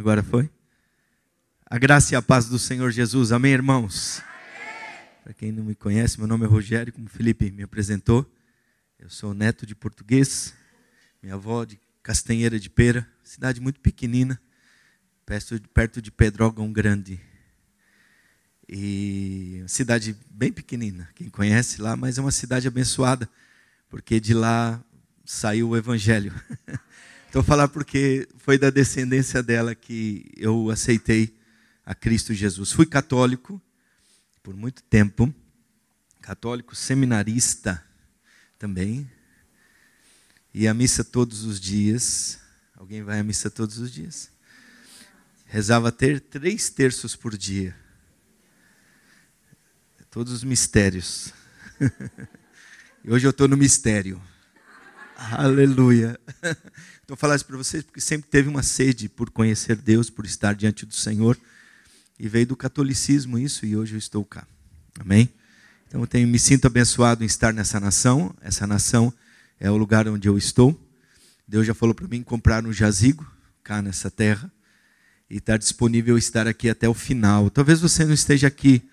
[0.00, 0.48] Agora foi?
[1.66, 3.32] A graça e a paz do Senhor Jesus.
[3.32, 4.22] Amém, irmãos?
[5.22, 8.24] Para quem não me conhece, meu nome é Rogério, como o Felipe me apresentou.
[8.98, 10.54] Eu sou neto de português,
[11.22, 14.40] minha avó de Castanheira de Pera, cidade muito pequenina,
[15.74, 17.20] perto de Pedrógão Grande.
[18.66, 23.28] E cidade bem pequenina, quem conhece lá, mas é uma cidade abençoada,
[23.86, 24.82] porque de lá
[25.26, 26.32] saiu o Evangelho.
[27.30, 31.32] Então, falar porque foi da descendência dela que eu aceitei
[31.86, 32.72] a Cristo Jesus.
[32.72, 33.62] Fui católico
[34.42, 35.32] por muito tempo,
[36.20, 37.86] católico seminarista
[38.58, 39.08] também,
[40.52, 42.40] e a missa todos os dias.
[42.74, 44.28] Alguém vai à missa todos os dias?
[45.46, 47.76] Rezava ter três terços por dia.
[50.10, 51.32] Todos os mistérios.
[53.04, 54.20] e hoje eu estou no mistério.
[55.20, 56.18] Aleluia.
[57.04, 60.54] Então, falar isso para vocês porque sempre teve uma sede por conhecer Deus, por estar
[60.54, 61.36] diante do Senhor.
[62.16, 64.46] E veio do catolicismo isso, e hoje eu estou cá.
[64.96, 65.28] Amém?
[65.88, 68.32] Então, eu tenho, me sinto abençoado em estar nessa nação.
[68.40, 69.12] Essa nação
[69.58, 70.80] é o lugar onde eu estou.
[71.48, 73.28] Deus já falou para mim comprar um jazigo
[73.64, 74.48] cá nessa terra
[75.28, 77.50] e estar disponível estar aqui até o final.
[77.50, 78.88] Talvez você não esteja aqui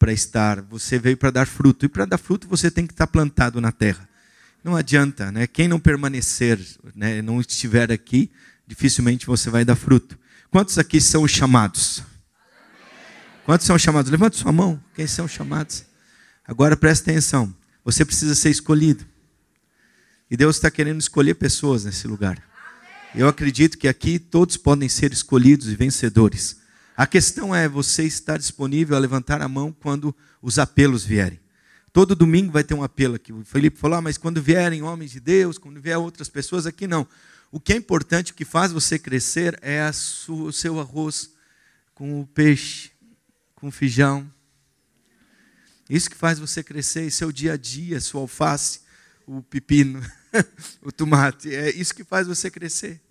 [0.00, 1.86] para estar, você veio para dar fruto.
[1.86, 4.08] E para dar fruto você tem que estar plantado na terra.
[4.62, 5.46] Não adianta, né?
[5.46, 6.58] Quem não permanecer,
[6.94, 8.30] né, não estiver aqui,
[8.66, 10.18] dificilmente você vai dar fruto.
[10.50, 12.02] Quantos aqui são os chamados?
[13.44, 14.10] Quantos são chamados?
[14.10, 14.82] Levante sua mão.
[14.94, 15.84] Quem são chamados?
[16.46, 17.54] Agora preste atenção.
[17.84, 19.04] Você precisa ser escolhido.
[20.30, 22.40] E Deus está querendo escolher pessoas nesse lugar.
[23.14, 26.60] Eu acredito que aqui todos podem ser escolhidos e vencedores.
[26.96, 31.41] A questão é você estar disponível a levantar a mão quando os apelos vierem.
[31.92, 33.32] Todo domingo vai ter um apelo aqui.
[33.32, 36.86] O Felipe falou, ah, mas quando vierem homens de Deus, quando vier outras pessoas, aqui
[36.86, 37.06] não.
[37.50, 41.30] O que é importante, o que faz você crescer, é sua, o seu arroz
[41.94, 42.90] com o peixe,
[43.54, 44.32] com o feijão.
[45.88, 48.80] Isso que faz você crescer, seu dia a dia, sua alface,
[49.26, 50.02] o pepino,
[50.80, 51.54] o tomate.
[51.54, 53.02] É isso que faz você crescer.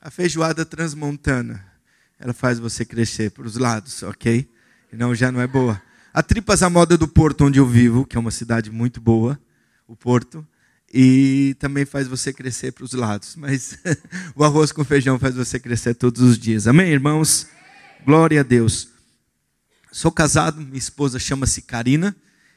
[0.00, 1.66] A feijoada transmontana,
[2.20, 4.48] ela faz você crescer para os lados, ok?
[4.92, 5.82] Não, já não é boa.
[6.16, 9.38] A Tripas à Moda do Porto, onde eu vivo, que é uma cidade muito boa,
[9.86, 10.46] o Porto,
[10.90, 13.36] e também faz você crescer para os lados.
[13.36, 13.78] Mas
[14.34, 16.66] o arroz com feijão faz você crescer todos os dias.
[16.66, 17.46] Amém, irmãos?
[18.02, 18.88] Glória a Deus.
[19.92, 22.16] Sou casado, minha esposa chama-se Karina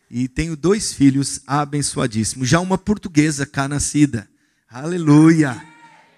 [0.10, 2.48] e tenho dois filhos abençoadíssimos.
[2.48, 4.26] Já uma portuguesa cá nascida.
[4.70, 5.62] Aleluia!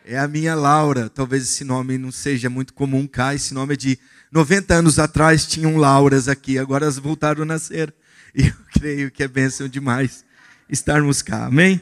[0.06, 1.10] É a minha Laura.
[1.10, 3.34] Talvez esse nome não seja muito comum cá.
[3.34, 4.00] Esse nome é de
[4.32, 7.94] 90 anos atrás tinham Lauras aqui, agora elas voltaram a nascer.
[8.34, 10.24] E eu creio que é bênção demais
[10.70, 11.46] estarmos cá.
[11.46, 11.82] Amém?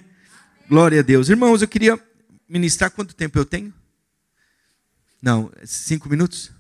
[0.67, 1.29] Glória a Deus.
[1.29, 1.99] Irmãos, eu queria
[2.47, 3.71] ministrar quanto tempo eu tenho?
[5.21, 6.51] Não, cinco minutos?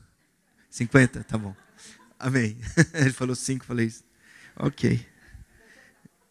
[0.69, 1.23] Cinquenta?
[1.23, 1.55] Tá bom.
[2.19, 2.57] Amém.
[2.93, 4.03] Ele falou cinco, falei isso.
[4.55, 5.03] Ok.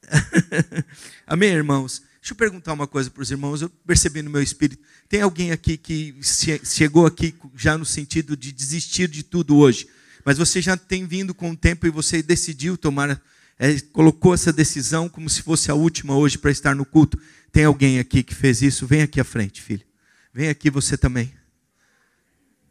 [1.27, 2.03] Amém, irmãos?
[2.29, 3.63] Deixa eu perguntar uma coisa para os irmãos.
[3.63, 4.83] Eu percebi no meu espírito.
[5.09, 6.15] Tem alguém aqui que
[6.63, 9.89] chegou aqui já no sentido de desistir de tudo hoje,
[10.27, 13.19] mas você já tem vindo com o tempo e você decidiu tomar,
[13.59, 17.19] é, colocou essa decisão como se fosse a última hoje para estar no culto.
[17.51, 18.87] Tem alguém aqui que fez isso?
[18.87, 19.87] Vem aqui à frente, filho.
[20.31, 21.33] Vem aqui você também.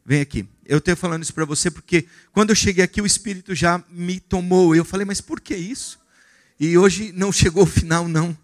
[0.05, 0.47] Vem aqui.
[0.67, 4.19] Eu estou falando isso para você porque quando eu cheguei aqui o Espírito já me
[4.19, 4.75] tomou.
[4.75, 5.97] Eu falei, mas por que isso?
[6.59, 8.37] E hoje não chegou o final, não.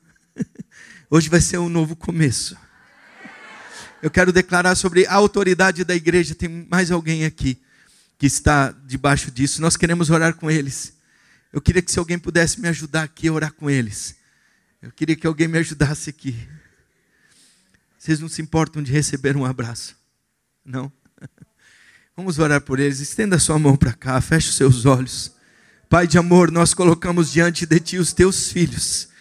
[1.10, 2.58] Hoje vai ser um novo começo.
[4.02, 6.36] Eu quero declarar sobre a autoridade da igreja.
[6.36, 7.62] Tem mais alguém aqui
[8.18, 9.62] que está debaixo disso.
[9.62, 10.94] Nós queremos orar com eles.
[11.52, 14.16] Eu queria que se alguém pudesse me ajudar aqui a orar com eles.
[14.82, 16.36] Eu queria que alguém me ajudasse aqui.
[17.98, 19.96] Vocês não se importam de receber um abraço?
[20.66, 20.92] Não?
[22.18, 23.00] Vamos orar por eles.
[23.00, 25.32] Estenda sua mão para cá, feche os seus olhos.
[25.88, 29.13] Pai de amor, nós colocamos diante de Ti os Teus filhos.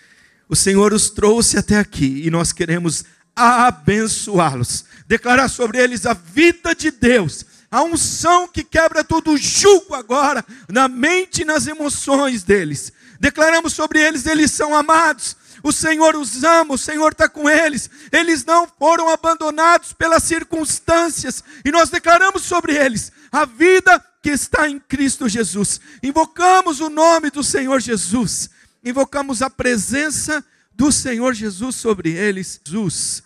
[0.53, 6.75] O Senhor os trouxe até aqui e nós queremos abençoá-los, declarar sobre eles a vida
[6.75, 12.43] de Deus, a unção que quebra todo o jugo agora na mente e nas emoções
[12.43, 12.93] deles.
[13.19, 15.35] Declaramos sobre eles, eles são amados.
[15.62, 17.88] O Senhor os ama, o Senhor está com eles.
[18.12, 21.43] Eles não foram abandonados pelas circunstâncias.
[21.65, 25.81] E nós declaramos sobre eles a vida que está em Cristo Jesus.
[26.03, 28.50] Invocamos o nome do Senhor Jesus
[28.85, 30.44] invocamos a presença
[30.75, 32.61] do Senhor Jesus sobre eles.
[32.65, 33.23] Jesus,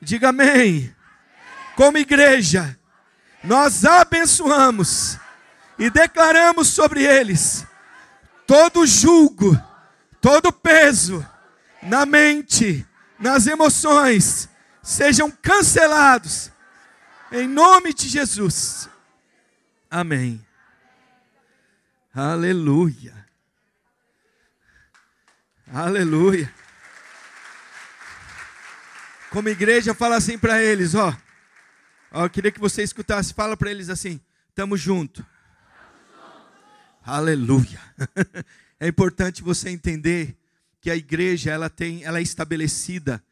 [0.00, 0.94] diga amém.
[1.76, 2.78] Como igreja,
[3.42, 5.18] nós abençoamos
[5.78, 7.66] e declaramos sobre eles
[8.46, 9.56] todo julgo,
[10.20, 11.26] todo peso
[11.82, 12.86] na mente,
[13.18, 14.48] nas emoções,
[14.82, 16.50] sejam cancelados
[17.32, 18.88] em nome de Jesus.
[19.90, 20.44] Amém.
[22.12, 23.14] Aleluia.
[25.72, 26.52] Aleluia.
[29.30, 31.16] Como igreja, fala assim para eles, ó.
[32.10, 32.24] ó.
[32.24, 34.20] Eu queria que você escutasse, fala para eles assim:
[34.54, 35.24] tamo junto.
[37.02, 37.80] Aleluia.
[38.82, 40.34] É importante você entender
[40.80, 43.22] que a igreja ela tem, ela é estabelecida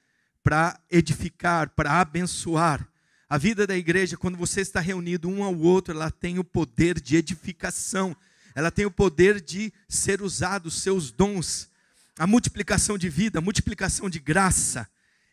[0.42, 2.86] para edificar, para abençoar.
[3.30, 7.00] A vida da igreja, quando você está reunido um ao outro, ela tem o poder
[7.00, 8.14] de edificação.
[8.54, 11.70] Ela tem o poder de ser usado seus dons,
[12.18, 14.86] a multiplicação de vida, a multiplicação de graça.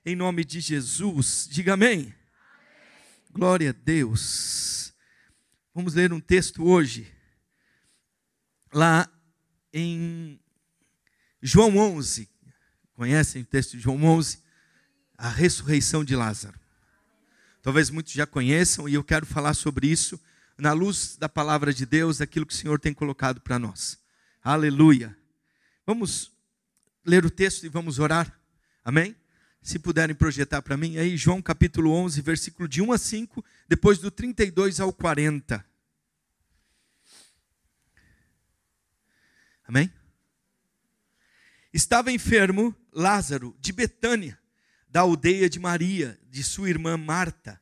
[0.08, 1.48] Em nome de Jesus.
[1.50, 1.94] Diga amém.
[1.94, 2.14] amém.
[3.32, 4.94] Glória a Deus.
[5.74, 7.12] Vamos ler um texto hoje
[8.72, 9.10] lá
[9.74, 10.40] em
[11.42, 12.30] João 11.
[12.94, 14.44] Conhecem o texto de João 11?
[15.18, 16.60] A ressurreição de Lázaro.
[17.64, 20.22] Talvez muitos já conheçam e eu quero falar sobre isso
[20.56, 23.98] na luz da palavra de Deus, daquilo que o Senhor tem colocado para nós.
[24.44, 25.18] Aleluia.
[25.84, 26.32] Vamos
[27.04, 28.40] ler o texto e vamos orar.
[28.84, 29.16] Amém?
[29.66, 33.98] Se puderem projetar para mim aí, João capítulo 11, versículo de 1 a 5, depois
[33.98, 35.66] do 32 ao 40.
[39.68, 39.92] Amém?
[41.74, 44.38] Estava enfermo Lázaro de Betânia,
[44.88, 47.60] da aldeia de Maria, de sua irmã Marta.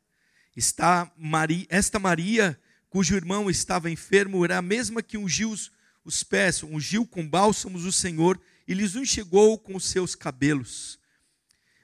[0.57, 2.59] Está Maria, esta Maria,
[2.89, 5.55] cujo irmão estava enfermo, era a mesma que ungiu
[6.03, 11.01] os, pés, ungiu com bálsamos o Senhor e lhes enxugou com os seus cabelos.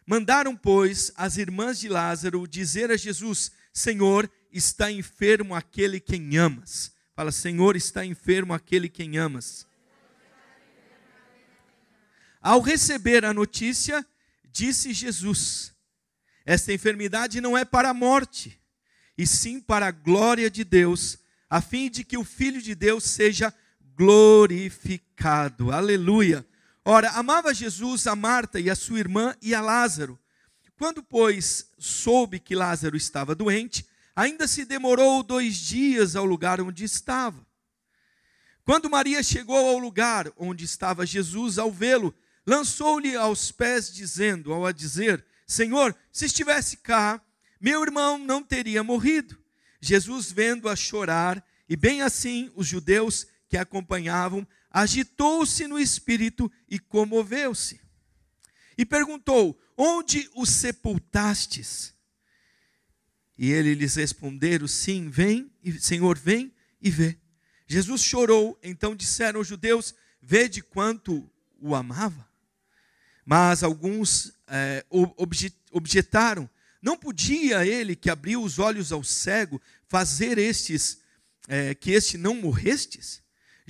[0.09, 6.91] Mandaram, pois, as irmãs de Lázaro dizer a Jesus: Senhor, está enfermo aquele quem amas.
[7.15, 9.67] Fala, Senhor, está enfermo aquele quem amas.
[12.41, 14.03] Ao receber a notícia,
[14.51, 15.75] disse Jesus:
[16.43, 18.59] Esta enfermidade não é para a morte,
[19.15, 23.03] e sim para a glória de Deus, a fim de que o Filho de Deus
[23.03, 23.53] seja
[23.95, 25.71] glorificado.
[25.71, 26.43] Aleluia.
[26.91, 30.19] Ora, amava Jesus a Marta e a sua irmã e a Lázaro.
[30.75, 36.83] Quando, pois, soube que Lázaro estava doente, ainda se demorou dois dias ao lugar onde
[36.83, 37.45] estava.
[38.65, 42.11] Quando Maria chegou ao lugar onde estava Jesus, ao vê-lo,
[42.43, 47.21] lançou-lhe aos pés, dizendo, ao a dizer: Senhor, se estivesse cá,
[47.61, 49.37] meu irmão não teria morrido.
[49.79, 56.77] Jesus, vendo-a chorar, e bem assim os judeus que a acompanhavam, agitou-se no espírito e
[56.79, 57.79] comoveu-se.
[58.77, 61.93] E perguntou: Onde o sepultastes?
[63.37, 67.17] E ele lhes responderam: Sim, vem, Senhor, vem e vê.
[67.67, 71.29] Jesus chorou, então disseram os judeus: Vede quanto
[71.59, 72.27] o amava.
[73.25, 74.85] Mas alguns é,
[75.71, 76.49] objetaram:
[76.81, 80.99] não podia ele que abriu os olhos ao cego fazer estes
[81.47, 83.21] é, que este não morrestes?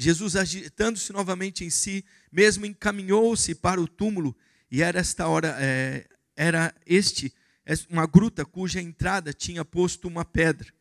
[0.02, 4.34] Jesus, agitando-se novamente em si, mesmo encaminhou-se para o túmulo
[4.72, 6.08] e era esta hora é,
[6.38, 7.34] era este
[7.90, 10.72] uma gruta cuja entrada tinha posto uma pedra.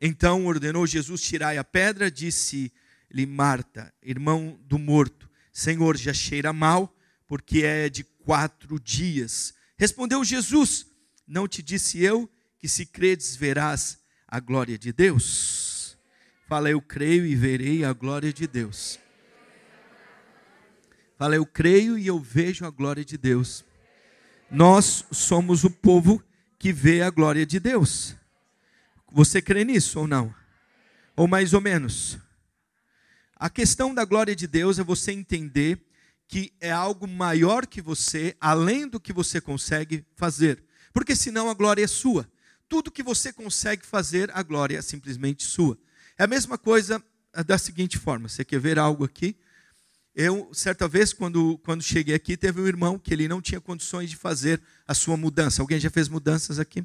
[0.00, 6.96] Então ordenou Jesus tirai a pedra, disse-lhe Marta, irmão do morto, Senhor, já cheira mal
[7.26, 9.52] porque é de quatro dias.
[9.76, 10.86] Respondeu Jesus:
[11.26, 15.65] Não te disse eu que se credes verás a glória de Deus?
[16.48, 19.00] Fala, eu creio e verei a glória de Deus.
[21.18, 23.64] Fala, eu creio e eu vejo a glória de Deus.
[24.48, 26.22] Nós somos o povo
[26.56, 28.14] que vê a glória de Deus.
[29.10, 30.32] Você crê nisso ou não?
[31.16, 32.16] Ou mais ou menos?
[33.34, 35.84] A questão da glória de Deus é você entender
[36.28, 40.62] que é algo maior que você, além do que você consegue fazer.
[40.92, 42.30] Porque senão a glória é sua.
[42.68, 45.76] Tudo que você consegue fazer, a glória é simplesmente sua.
[46.18, 49.36] É a mesma coisa eh, da seguinte forma: você quer ver algo aqui?
[50.14, 54.08] Eu, certa vez, quando, quando cheguei aqui, teve um irmão que ele não tinha condições
[54.08, 55.60] de fazer a sua mudança.
[55.60, 56.82] Alguém já fez mudanças aqui?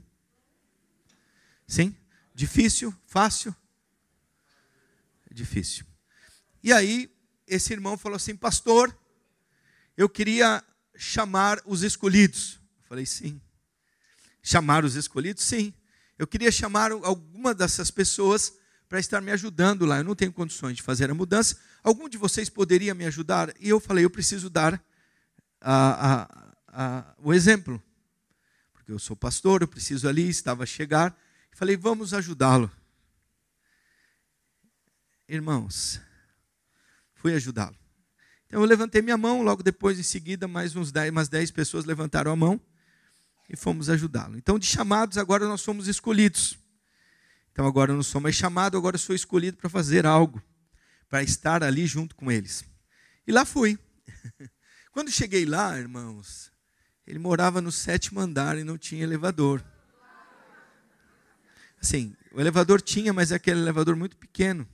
[1.66, 1.96] Sim?
[2.36, 2.94] Difícil?
[3.08, 3.56] Fácil?
[5.32, 5.86] Difícil.
[6.62, 7.10] E aí,
[7.48, 8.94] esse irmão falou assim: Pastor,
[9.96, 10.64] eu queria
[10.96, 12.60] chamar os escolhidos.
[12.82, 13.42] Eu falei, sim.
[14.42, 15.44] Chamar os escolhidos?
[15.44, 15.74] Sim.
[16.18, 18.54] Eu queria chamar alguma dessas pessoas
[18.92, 20.00] para estar me ajudando lá.
[20.00, 21.56] Eu não tenho condições de fazer a mudança.
[21.82, 23.54] Algum de vocês poderia me ajudar?
[23.58, 24.84] E eu falei, eu preciso dar
[25.62, 27.82] a, a, a, o exemplo.
[28.74, 31.18] Porque eu sou pastor, eu preciso ali, estava a chegar.
[31.54, 32.70] Falei, vamos ajudá-lo.
[35.26, 36.02] Irmãos,
[37.16, 37.78] fui ajudá-lo.
[38.46, 41.86] Então eu levantei minha mão, logo depois, em seguida, mais uns 10, umas 10 pessoas
[41.86, 42.60] levantaram a mão
[43.50, 44.36] e fomos ajudá-lo.
[44.36, 46.60] Então, de chamados, agora nós fomos escolhidos.
[47.52, 50.42] Então agora eu não sou mais chamado, agora eu sou escolhido para fazer algo,
[51.10, 52.64] para estar ali junto com eles.
[53.28, 53.78] E lá fui.
[54.92, 56.52] Quando cheguei lá, irmãos,
[57.06, 59.64] ele morava no sétimo andar e não tinha elevador.
[61.82, 64.68] Assim, o elevador tinha, mas é aquele elevador muito pequeno.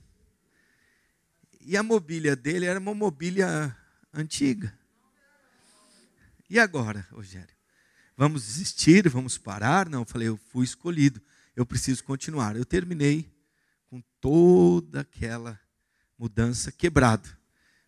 [1.60, 3.76] E a mobília dele era uma mobília
[4.12, 4.72] antiga.
[6.48, 7.54] E agora, Rogério?
[8.16, 9.08] Vamos desistir?
[9.08, 9.88] Vamos parar?
[9.88, 11.20] Não, eu falei, eu fui escolhido.
[11.58, 12.54] Eu preciso continuar.
[12.54, 13.28] Eu terminei
[13.90, 15.58] com toda aquela
[16.16, 17.28] mudança quebrado.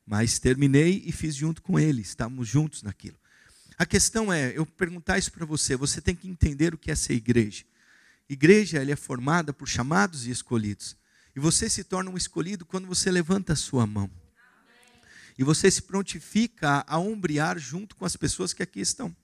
[0.05, 2.03] Mas terminei e fiz junto com ele.
[2.03, 3.17] Estamos juntos naquilo.
[3.79, 6.97] A questão é, eu perguntar isso para você, você tem que entender o que é
[6.97, 7.65] ser igreja.
[8.29, 10.97] Igreja ela é formada por chamados e escolhidos.
[11.37, 14.11] E você se torna um escolhido quando você levanta a sua mão.
[15.39, 19.15] E você se prontifica a ombrear junto com as pessoas que aqui estão.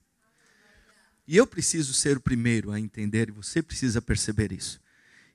[1.27, 4.81] E eu preciso ser o primeiro a entender, e você precisa perceber isso.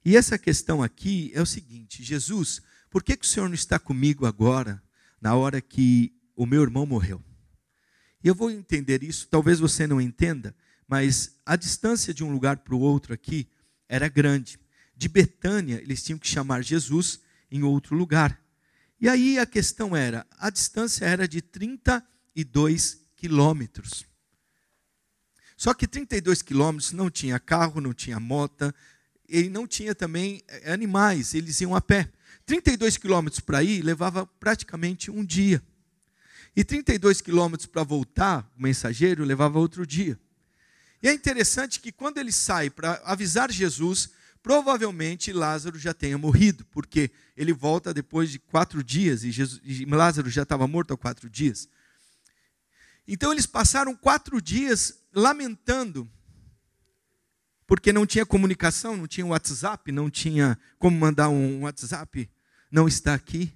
[0.04, 3.78] E essa questão aqui é o seguinte: Jesus, por que, que o Senhor não está
[3.78, 4.82] comigo agora,
[5.20, 7.22] na hora que o meu irmão morreu?
[8.24, 10.56] E eu vou entender isso, talvez você não entenda,
[10.88, 13.48] mas a distância de um lugar para o outro aqui
[13.90, 14.60] era grande.
[14.96, 17.20] De Betânia, eles tinham que chamar Jesus
[17.50, 18.40] em outro lugar.
[19.00, 24.06] E aí a questão era: a distância era de 32 quilômetros.
[25.62, 28.74] Só que 32 quilômetros não tinha carro, não tinha moto,
[29.30, 32.12] e não tinha também eh, animais, eles iam a pé.
[32.48, 35.62] 32 quilômetros para ir levava praticamente um dia.
[36.56, 40.20] E 32 quilômetros para voltar, o mensageiro levava outro dia.
[41.00, 44.10] E é interessante que quando ele sai para avisar Jesus,
[44.42, 49.86] provavelmente Lázaro já tenha morrido, porque ele volta depois de quatro dias e, Jesus, e
[49.86, 51.70] Lázaro já estava morto há quatro dias.
[53.08, 56.10] Então eles passaram quatro dias lamentando,
[57.66, 62.30] porque não tinha comunicação, não tinha WhatsApp, não tinha como mandar um WhatsApp,
[62.72, 63.54] não está aqui.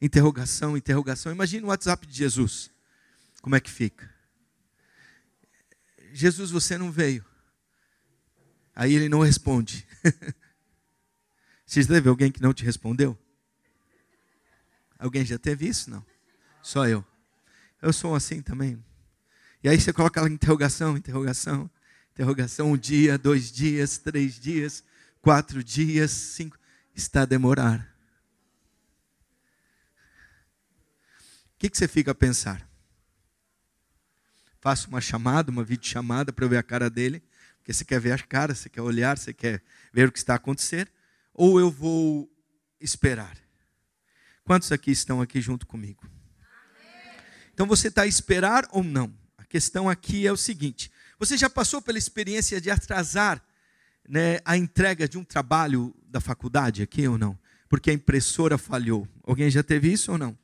[0.00, 1.30] Interrogação, interrogação.
[1.30, 2.72] Imagina o WhatsApp de Jesus.
[3.40, 4.12] Como é que fica?
[6.12, 7.24] Jesus, você não veio.
[8.74, 9.86] Aí ele não responde.
[11.64, 13.18] Você teve alguém que não te respondeu?
[14.98, 15.90] Alguém já teve isso?
[15.90, 16.04] Não.
[16.62, 17.02] Só eu.
[17.80, 18.82] Eu sou assim também.
[19.62, 21.70] E aí você coloca aquela interrogação, interrogação,
[22.12, 24.82] interrogação, um dia, dois dias, três dias,
[25.20, 26.58] quatro dias, cinco.
[26.94, 27.92] Está a demorar.
[31.62, 32.68] que, que você fica a pensar?
[34.60, 37.22] Faço uma chamada, uma videochamada para eu ver a cara dele,
[37.58, 40.32] porque você quer ver a cara, você quer olhar, você quer ver o que está
[40.32, 40.90] a acontecer,
[41.32, 42.28] ou eu vou
[42.80, 43.38] esperar?
[44.42, 46.04] Quantos aqui estão aqui junto comigo?
[47.54, 49.16] Então você está a esperar ou não?
[49.52, 53.38] Questão aqui é o seguinte: você já passou pela experiência de atrasar
[54.08, 57.38] né, a entrega de um trabalho da faculdade aqui ou não?
[57.68, 59.06] Porque a impressora falhou.
[59.22, 60.38] Alguém já teve isso ou não?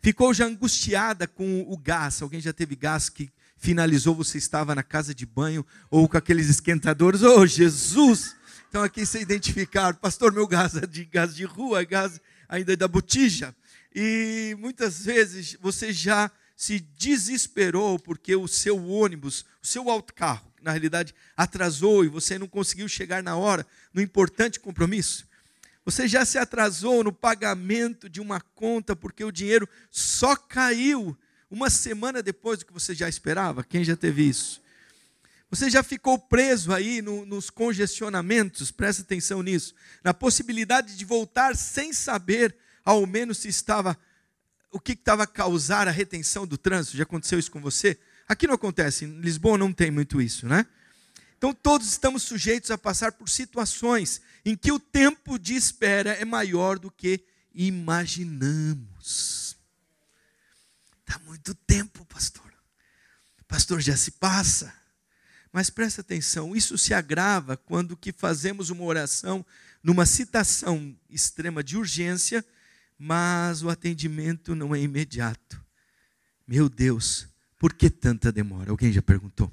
[0.00, 2.22] ficou já angustiada com o gás.
[2.22, 6.48] Alguém já teve gás que finalizou, você estava na casa de banho ou com aqueles
[6.48, 7.20] esquentadores?
[7.20, 8.34] Oh, Jesus!
[8.70, 12.76] Então aqui se identificar, pastor, meu gás é de gás de rua, gás ainda é
[12.76, 13.54] da botija.
[13.94, 20.72] E muitas vezes você já se desesperou porque o seu ônibus, o seu autocarro, na
[20.72, 25.24] realidade, atrasou e você não conseguiu chegar na hora no importante compromisso.
[25.84, 31.16] Você já se atrasou no pagamento de uma conta porque o dinheiro só caiu
[31.48, 33.62] uma semana depois do que você já esperava?
[33.62, 34.60] Quem já teve isso?
[35.52, 41.54] Você já ficou preso aí no, nos congestionamentos, presta atenção nisso, na possibilidade de voltar
[41.54, 43.96] sem saber, ao menos se estava,
[44.70, 46.96] o que estava a causar a retenção do trânsito.
[46.96, 47.98] Já aconteceu isso com você?
[48.28, 50.66] Aqui não acontece, em Lisboa não tem muito isso, né?
[51.36, 56.24] Então todos estamos sujeitos a passar por situações em que o tempo de espera é
[56.24, 59.56] maior do que imaginamos.
[61.00, 62.52] Está muito tempo, pastor.
[63.46, 64.74] Pastor, já se passa.
[65.50, 69.44] Mas presta atenção, isso se agrava quando que fazemos uma oração
[69.82, 72.44] numa citação extrema de urgência,
[72.98, 75.64] mas o atendimento não é imediato.
[76.46, 78.70] Meu Deus, por que tanta demora?
[78.70, 79.52] Alguém já perguntou?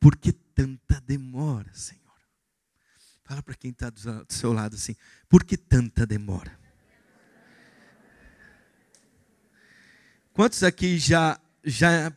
[0.00, 2.02] Por que tanta demora, Senhor?
[3.24, 4.96] Fala para quem está do seu lado assim:
[5.28, 6.58] por que tanta demora?
[10.32, 12.12] Quantos aqui já, já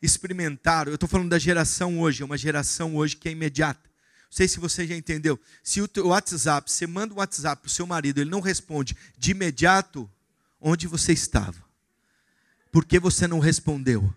[0.00, 0.92] experimentaram?
[0.92, 3.89] Eu estou falando da geração hoje, é uma geração hoje que é imediata.
[4.30, 5.38] Não sei se você já entendeu.
[5.62, 9.32] Se o WhatsApp, você manda um WhatsApp para o seu marido, ele não responde de
[9.32, 10.08] imediato,
[10.60, 11.60] onde você estava?
[12.70, 14.14] Por que você não respondeu?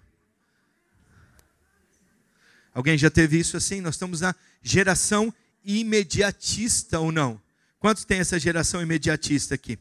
[2.71, 3.81] Alguém já teve isso assim?
[3.81, 5.33] Nós estamos na geração
[5.65, 7.41] imediatista ou não?
[7.79, 9.79] Quantos tem essa geração imediatista aqui?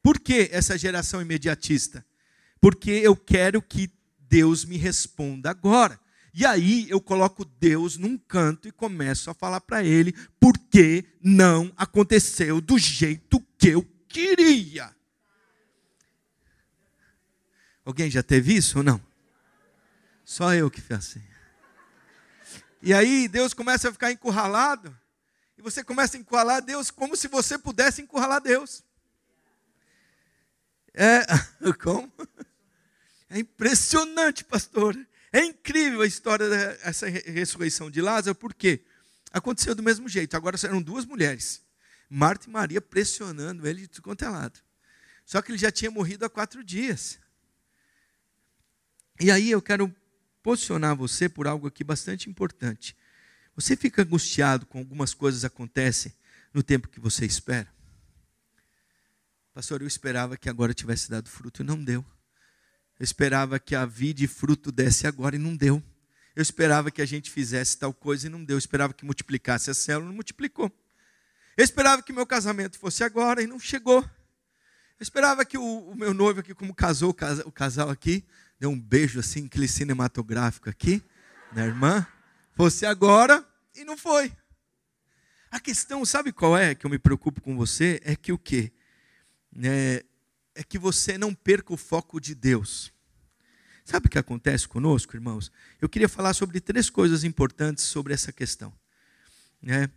[0.00, 2.06] Por que essa geração imediatista?
[2.60, 3.90] Porque eu quero que
[4.28, 5.98] Deus me responda agora.
[6.36, 11.04] E aí eu coloco Deus num canto e começo a falar para ele por que
[11.22, 14.92] não aconteceu do jeito que eu queria.
[17.84, 19.00] Alguém já teve isso ou não?
[20.24, 21.22] Só eu que fiz assim.
[22.82, 24.94] E aí Deus começa a ficar encurralado,
[25.56, 28.82] e você começa a encurralar Deus como se você pudesse encurralar Deus.
[30.92, 31.24] É,
[31.80, 32.12] como?
[33.30, 34.96] É impressionante, pastor.
[35.34, 38.84] É incrível a história dessa ressurreição de Lázaro, porque
[39.32, 40.36] aconteceu do mesmo jeito.
[40.36, 41.60] Agora eram duas mulheres,
[42.08, 44.60] Marta e Maria, pressionando ele de tudo quanto é lado.
[45.26, 47.18] Só que ele já tinha morrido há quatro dias.
[49.18, 49.92] E aí eu quero
[50.40, 52.96] posicionar você por algo aqui bastante importante.
[53.56, 56.14] Você fica angustiado com algumas coisas acontecem
[56.52, 57.66] no tempo que você espera?
[59.52, 62.06] Pastor, eu esperava que agora tivesse dado fruto e não deu.
[62.98, 65.82] Eu esperava que a vide fruto desse agora e não deu.
[66.36, 68.54] Eu esperava que a gente fizesse tal coisa e não deu.
[68.54, 70.70] Eu esperava que multiplicasse a célula e não multiplicou.
[71.56, 74.02] Eu esperava que meu casamento fosse agora e não chegou.
[74.02, 78.24] Eu esperava que o, o meu noivo aqui, como casou o casal, o casal aqui,
[78.58, 81.02] deu um beijo assim, aquele cinematográfico aqui,
[81.52, 82.06] na irmã,
[82.52, 84.32] fosse agora e não foi.
[85.50, 88.00] A questão, sabe qual é que eu me preocupo com você?
[88.04, 88.72] É que o quê?
[89.62, 90.04] É,
[90.54, 92.92] é que você não perca o foco de Deus.
[93.84, 95.52] Sabe o que acontece conosco, irmãos?
[95.80, 98.72] Eu queria falar sobre três coisas importantes sobre essa questão.
[99.60, 99.90] Né?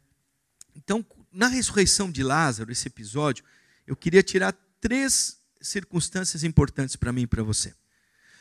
[0.76, 3.46] Então, na ressurreição de Lázaro, esse episódio,
[3.86, 7.74] eu queria tirar três circunstâncias importantes para mim e para você.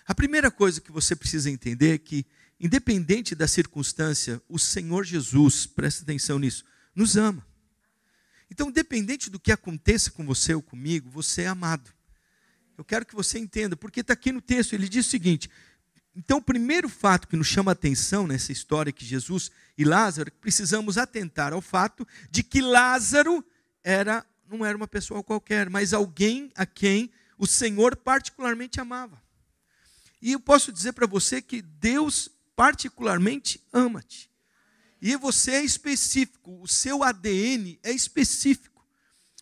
[0.07, 2.27] A primeira coisa que você precisa entender é que,
[2.59, 7.47] independente da circunstância, o Senhor Jesus, presta atenção nisso, nos ama.
[8.51, 11.96] Então, independente do que aconteça com você ou comigo, você é amado.
[12.77, 15.51] Eu quero que você entenda, porque está aqui no texto, ele diz o seguinte:
[16.15, 20.33] então, o primeiro fato que nos chama a atenção nessa história que Jesus e Lázaro,
[20.41, 23.45] precisamos atentar ao fato de que Lázaro
[23.85, 29.21] era não era uma pessoa qualquer, mas alguém a quem o Senhor particularmente amava.
[30.23, 34.31] E eu posso dizer para você que Deus particularmente ama-te.
[35.03, 38.87] E você é específico, o seu ADN é específico.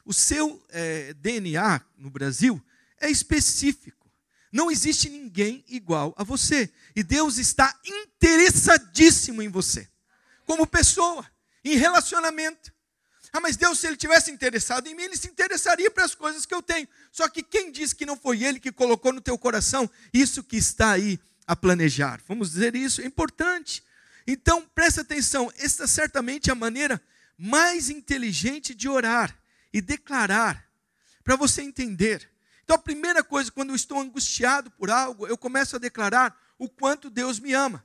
[0.05, 2.63] O seu é, eh, DNA no Brasil
[3.01, 4.05] é específico.
[4.53, 6.71] Não existe ninguém igual a você.
[6.95, 9.89] E Deus está interessadíssimo em você,
[10.47, 11.29] como pessoa,
[11.65, 12.73] em relacionamento.
[13.33, 16.47] Ah, mas Deus, se Ele tivesse interessado em mim, Ele se interessaria para as coisas
[16.47, 16.87] que eu tenho.
[17.11, 20.57] Só que quem diz que não foi Ele que colocou no teu coração isso que
[20.57, 22.21] está aí a planejar?
[22.29, 23.83] Vamos dizer isso, é importante.
[24.25, 27.03] Então, presta atenção, esta certamente é a maneira
[27.37, 29.37] mais inteligente de orar
[29.73, 30.65] e declarar,
[31.25, 32.31] para você entender
[32.65, 36.67] então a primeira coisa, quando eu estou angustiado por algo, eu começo a declarar o
[36.67, 37.85] quanto Deus me ama,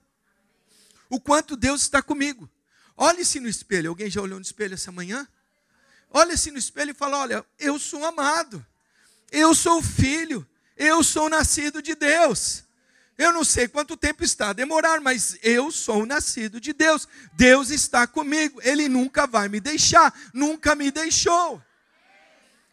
[1.09, 2.49] o quanto Deus está comigo.
[2.95, 3.89] Olhe-se no espelho.
[3.89, 5.27] Alguém já olhou no espelho essa manhã?
[6.09, 8.65] Olhe-se no espelho e fala: Olha, eu sou amado,
[9.31, 12.63] eu sou filho, eu sou nascido de Deus.
[13.17, 17.05] Eu não sei quanto tempo está a demorar, mas eu sou nascido de Deus.
[17.33, 18.61] Deus está comigo.
[18.63, 21.61] Ele nunca vai me deixar, nunca me deixou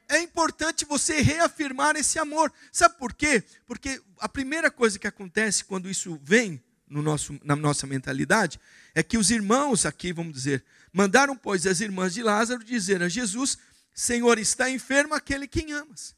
[0.08, 2.52] é importante você reafirmar esse amor.
[2.70, 3.42] Sabe por quê?
[3.66, 8.60] Porque a primeira coisa que acontece quando isso vem no nosso, na nossa mentalidade
[8.94, 13.08] é que os irmãos aqui, vamos dizer, mandaram, pois, as irmãs de Lázaro dizer a
[13.08, 13.58] Jesus:
[13.92, 16.14] Senhor, está enfermo aquele quem amas.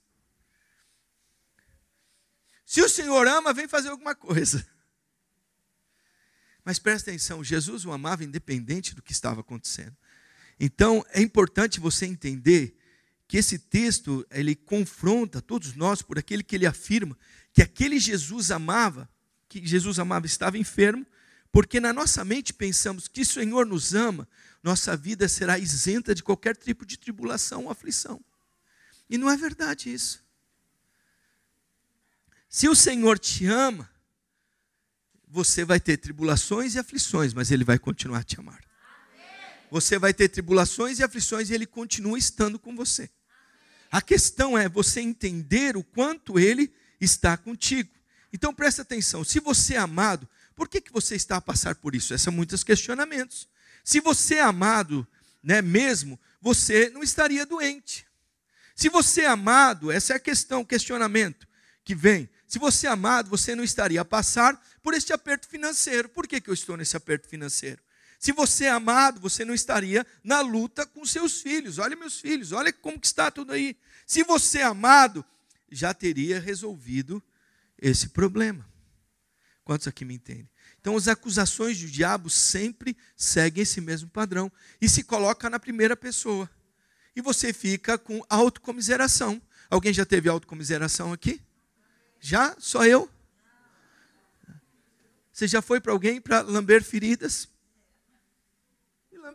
[2.66, 4.66] Se o Senhor ama, vem fazer alguma coisa.
[6.62, 9.96] Mas presta atenção, Jesus o amava independente do que estava acontecendo.
[10.60, 12.77] Então, é importante você entender
[13.28, 17.16] que esse texto ele confronta todos nós por aquele que ele afirma
[17.52, 19.08] que aquele Jesus amava,
[19.48, 21.04] que Jesus amava estava enfermo,
[21.50, 24.28] porque na nossa mente pensamos que o Senhor nos ama,
[24.62, 28.24] nossa vida será isenta de qualquer tipo de tribulação ou aflição.
[29.10, 30.22] E não é verdade isso.
[32.48, 33.90] Se o Senhor te ama,
[35.26, 38.62] você vai ter tribulações e aflições, mas Ele vai continuar a te amar.
[39.70, 43.10] Você vai ter tribulações e aflições e Ele continua estando com você.
[43.90, 47.90] A questão é você entender o quanto ele está contigo.
[48.32, 51.94] Então presta atenção, se você é amado, por que, que você está a passar por
[51.94, 52.12] isso?
[52.12, 53.48] Esses são muitos questionamentos.
[53.84, 55.06] Se você é amado,
[55.42, 58.06] né, mesmo, você não estaria doente.
[58.74, 61.48] Se você é amado, essa é a questão, o questionamento
[61.84, 62.28] que vem.
[62.46, 66.08] Se você é amado, você não estaria a passar por este aperto financeiro.
[66.08, 67.80] Por que, que eu estou nesse aperto financeiro?
[68.18, 71.78] Se você é amado, você não estaria na luta com seus filhos.
[71.78, 73.76] Olha meus filhos, olha como que está tudo aí.
[74.06, 75.24] Se você é amado,
[75.70, 77.22] já teria resolvido
[77.80, 78.68] esse problema.
[79.64, 80.50] Quantos aqui me entendem?
[80.80, 84.50] Então, as acusações do diabo sempre seguem esse mesmo padrão
[84.80, 86.50] e se coloca na primeira pessoa.
[87.14, 89.40] E você fica com autocomiseração.
[89.68, 91.42] Alguém já teve autocomiseração aqui?
[92.20, 92.56] Já?
[92.58, 93.10] Só eu?
[95.32, 97.48] Você já foi para alguém para lamber feridas?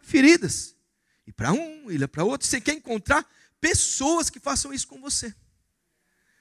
[0.02, 0.76] Feridas.
[1.26, 2.48] E para um, e para outro.
[2.48, 3.26] Você quer encontrar
[3.60, 5.34] pessoas que façam isso com você.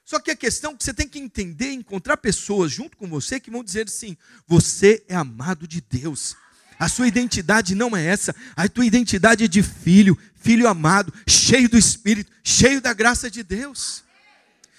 [0.05, 3.39] Só que a questão é que você tem que entender, encontrar pessoas junto com você
[3.39, 6.37] que vão dizer assim: você é amado de Deus.
[6.79, 11.69] A sua identidade não é essa, a tua identidade é de filho, filho amado, cheio
[11.69, 14.03] do Espírito, cheio da graça de Deus.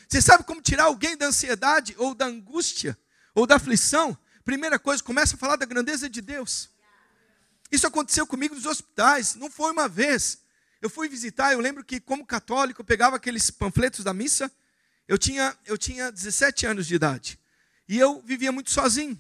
[0.10, 2.98] Você sabe como tirar alguém da ansiedade, ou da angústia,
[3.34, 4.18] ou da aflição?
[4.44, 6.70] Primeira coisa, começa a falar da grandeza de Deus.
[7.74, 10.38] Isso aconteceu comigo nos hospitais, não foi uma vez.
[10.82, 14.50] Eu fui visitar, eu lembro que, como católico, eu pegava aqueles panfletos da missa
[15.08, 17.40] eu tinha, eu tinha 17 anos de idade.
[17.88, 19.20] E eu vivia muito sozinho.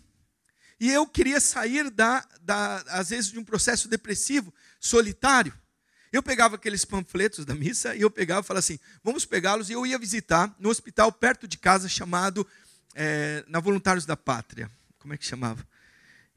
[0.79, 5.53] E eu queria sair, da, da, às vezes, de um processo depressivo, solitário.
[6.11, 9.69] Eu pegava aqueles panfletos da missa e eu pegava e falava assim: vamos pegá-los.
[9.69, 12.47] E eu ia visitar no hospital perto de casa chamado
[12.95, 14.71] é, na Voluntários da Pátria.
[14.99, 15.67] Como é que chamava?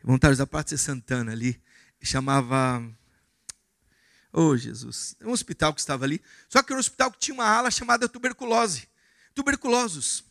[0.02, 1.60] Voluntários da Pátria Santana ali.
[2.02, 2.82] Chamava.
[4.32, 5.16] Oh, Jesus.
[5.22, 6.22] Um hospital que estava ali.
[6.48, 8.88] Só que era um hospital que tinha uma ala chamada tuberculose
[9.36, 10.24] tuberculosos.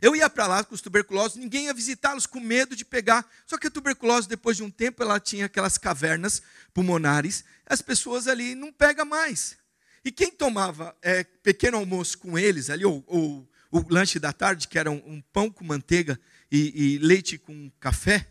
[0.00, 3.30] Eu ia para lá com os tuberculosos, ninguém ia visitá-los com medo de pegar.
[3.46, 8.26] Só que a tuberculose, depois de um tempo, ela tinha aquelas cavernas pulmonares, as pessoas
[8.26, 9.56] ali não pegam mais.
[10.04, 14.66] E quem tomava é, pequeno almoço com eles ali, ou, ou, o lanche da tarde,
[14.66, 16.18] que era um, um pão com manteiga
[16.50, 18.26] e, e, leite com café,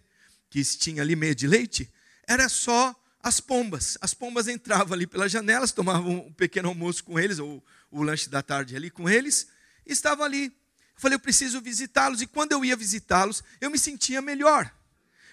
[0.49, 1.91] que tinha ali meio de leite,
[2.27, 3.97] era só as pombas.
[4.01, 8.29] As pombas entravam ali pelas janelas, tomavam um pequeno almoço com eles, ou o lanche
[8.29, 9.47] da tarde ali com eles,
[9.85, 10.45] e estava ali.
[10.45, 14.71] Eu falei, eu preciso visitá-los, e quando eu ia visitá-los, eu me sentia melhor,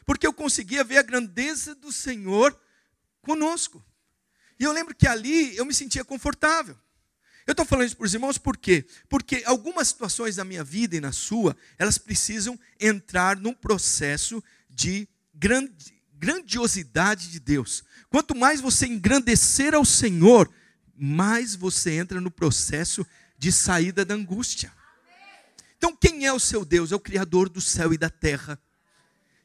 [0.07, 2.59] porque eu conseguia ver a grandeza do Senhor
[3.21, 3.85] conosco.
[4.59, 6.79] E eu lembro que ali eu me sentia confortável.
[7.47, 8.87] Eu estou falando isso para os irmãos por quê?
[9.09, 15.09] Porque algumas situações da minha vida e na sua, elas precisam entrar num processo de
[16.21, 17.83] grandiosidade de Deus.
[18.11, 20.53] Quanto mais você engrandecer ao Senhor,
[20.95, 23.07] mais você entra no processo
[23.39, 24.71] de saída da angústia.
[25.79, 26.93] Então, quem é o seu Deus?
[26.93, 28.61] É o Criador do céu e da terra.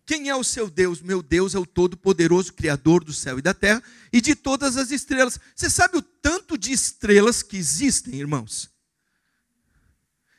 [0.06, 1.02] Quem é o seu Deus?
[1.02, 4.92] Meu Deus é o Todo-Poderoso, Criador do céu e da terra e de todas as
[4.92, 5.40] estrelas.
[5.56, 8.70] Você sabe o tanto de estrelas que existem, irmãos?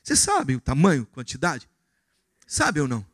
[0.05, 1.67] Você sabe o tamanho, quantidade?
[2.47, 3.05] Sabe ou não?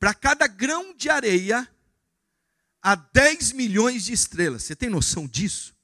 [0.00, 1.68] Para cada grão de areia,
[2.86, 4.62] há 10 milhões de estrelas.
[4.62, 5.76] Você tem noção disso?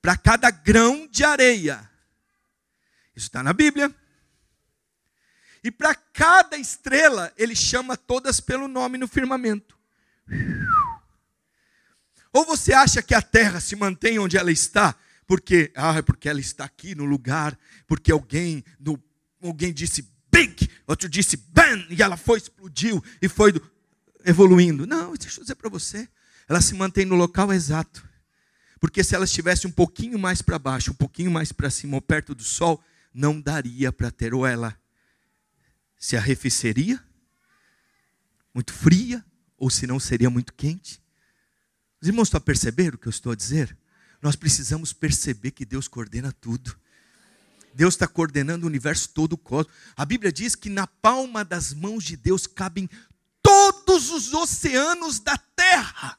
[0.00, 1.78] para cada grão de areia.
[3.14, 3.94] Isso está na Bíblia.
[5.62, 9.76] E para cada estrela, ele chama todas pelo nome no firmamento.
[12.32, 14.94] Ou você acha que a terra se mantém onde ela está,
[15.26, 19.02] porque, ah, porque ela está aqui no lugar, porque alguém, no,
[19.42, 23.70] alguém disse big, outro disse bam, e ela foi, explodiu e foi do,
[24.24, 24.86] evoluindo.
[24.86, 26.08] Não, deixa eu dizer para você,
[26.48, 28.08] ela se mantém no local exato.
[28.80, 32.02] Porque se ela estivesse um pouquinho mais para baixo, um pouquinho mais para cima ou
[32.02, 32.82] perto do sol,
[33.12, 34.78] não daria para ter ou ela
[35.98, 37.02] se arrefeceria,
[38.54, 39.24] muito fria,
[39.56, 41.02] ou se não seria muito quente.
[42.00, 43.76] Os irmãos estão a perceber o que eu estou a dizer?
[44.22, 46.78] Nós precisamos perceber que Deus coordena tudo.
[47.74, 49.72] Deus está coordenando o universo todo o cosmos.
[49.96, 52.88] A Bíblia diz que na palma das mãos de Deus cabem
[53.42, 56.18] todos os oceanos da terra.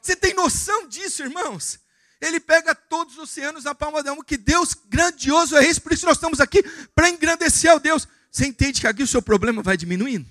[0.00, 1.78] Você tem noção disso, irmãos?
[2.20, 5.92] Ele pega todos os oceanos na palma da mão, que Deus grandioso é esse, por
[5.92, 6.62] isso nós estamos aqui
[6.94, 8.06] para engrandecer ao Deus.
[8.30, 10.26] Você entende que aqui o seu problema vai diminuindo?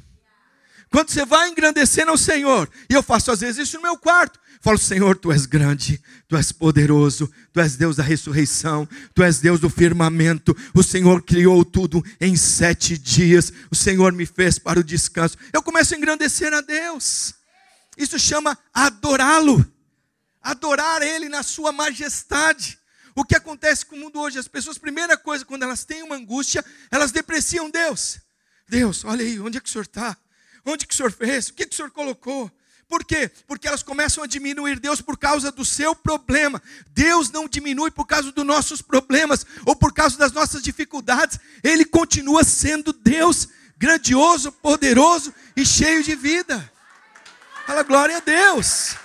[0.91, 4.39] Quando você vai engrandecendo ao Senhor, e eu faço às vezes isso no meu quarto,
[4.59, 9.39] falo, Senhor, Tu és grande, Tu és poderoso, Tu és Deus da ressurreição, Tu és
[9.39, 14.79] Deus do firmamento, o Senhor criou tudo em sete dias, o Senhor me fez para
[14.79, 15.37] o descanso.
[15.53, 17.35] Eu começo a engrandecer a Deus,
[17.99, 19.63] isso chama adorá-lo
[20.41, 22.79] adorar Ele na sua majestade.
[23.15, 24.39] O que acontece com o mundo hoje?
[24.39, 28.19] As pessoas, primeira coisa, quando elas têm uma angústia, elas depreciam Deus.
[28.67, 30.15] Deus, olha aí, onde é que o Senhor está?
[30.65, 31.49] Onde que o Senhor fez?
[31.49, 32.51] O que, que o Senhor colocou?
[32.87, 33.29] Por quê?
[33.45, 36.61] Porque elas começam a diminuir Deus por causa do seu problema.
[36.89, 41.39] Deus não diminui por causa dos nossos problemas ou por causa das nossas dificuldades.
[41.63, 46.71] Ele continua sendo Deus grandioso, poderoso e cheio de vida.
[47.69, 48.95] Fala glória a Deus.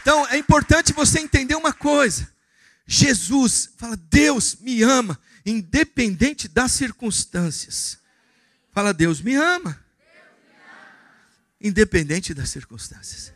[0.00, 2.32] Então é importante você entender uma coisa.
[2.86, 7.98] Jesus fala: Deus me ama, independente das circunstâncias.
[8.72, 9.78] Fala: Deus me ama,
[11.60, 13.34] independente das circunstâncias.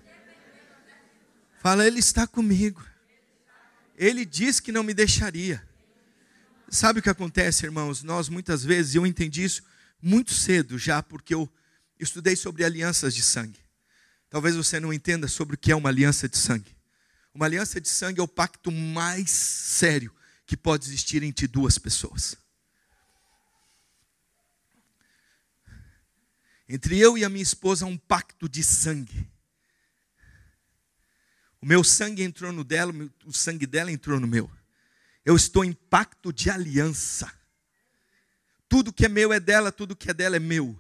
[1.61, 2.83] Fala: Ele está comigo.
[3.99, 5.63] Ele diz que não me deixaria.
[6.71, 8.03] Sabe o que acontece, irmãos?
[8.03, 9.63] Nós muitas vezes, eu entendi isso
[10.03, 11.51] muito cedo já, porque eu
[11.99, 13.61] estudei sobre alianças de sangue.
[14.29, 16.77] Talvez você não entenda sobre o que é uma aliança de sangue.
[17.35, 20.15] Uma aliança de sangue é o pacto mais sério
[20.47, 22.37] que pode existir entre duas pessoas.
[26.69, 29.29] Entre eu e a minha esposa há um pacto de sangue.
[31.61, 32.93] O meu sangue entrou no dela,
[33.25, 34.51] o sangue dela entrou no meu.
[35.25, 37.40] Eu estou em pacto de aliança.
[38.71, 40.79] Tudo que é meu é dela, tudo que é dela é meu.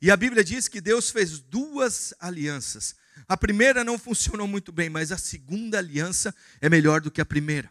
[0.00, 2.94] E a Bíblia diz que Deus fez duas alianças.
[3.28, 7.26] A primeira não funcionou muito bem, mas a segunda aliança é melhor do que a
[7.26, 7.68] primeira.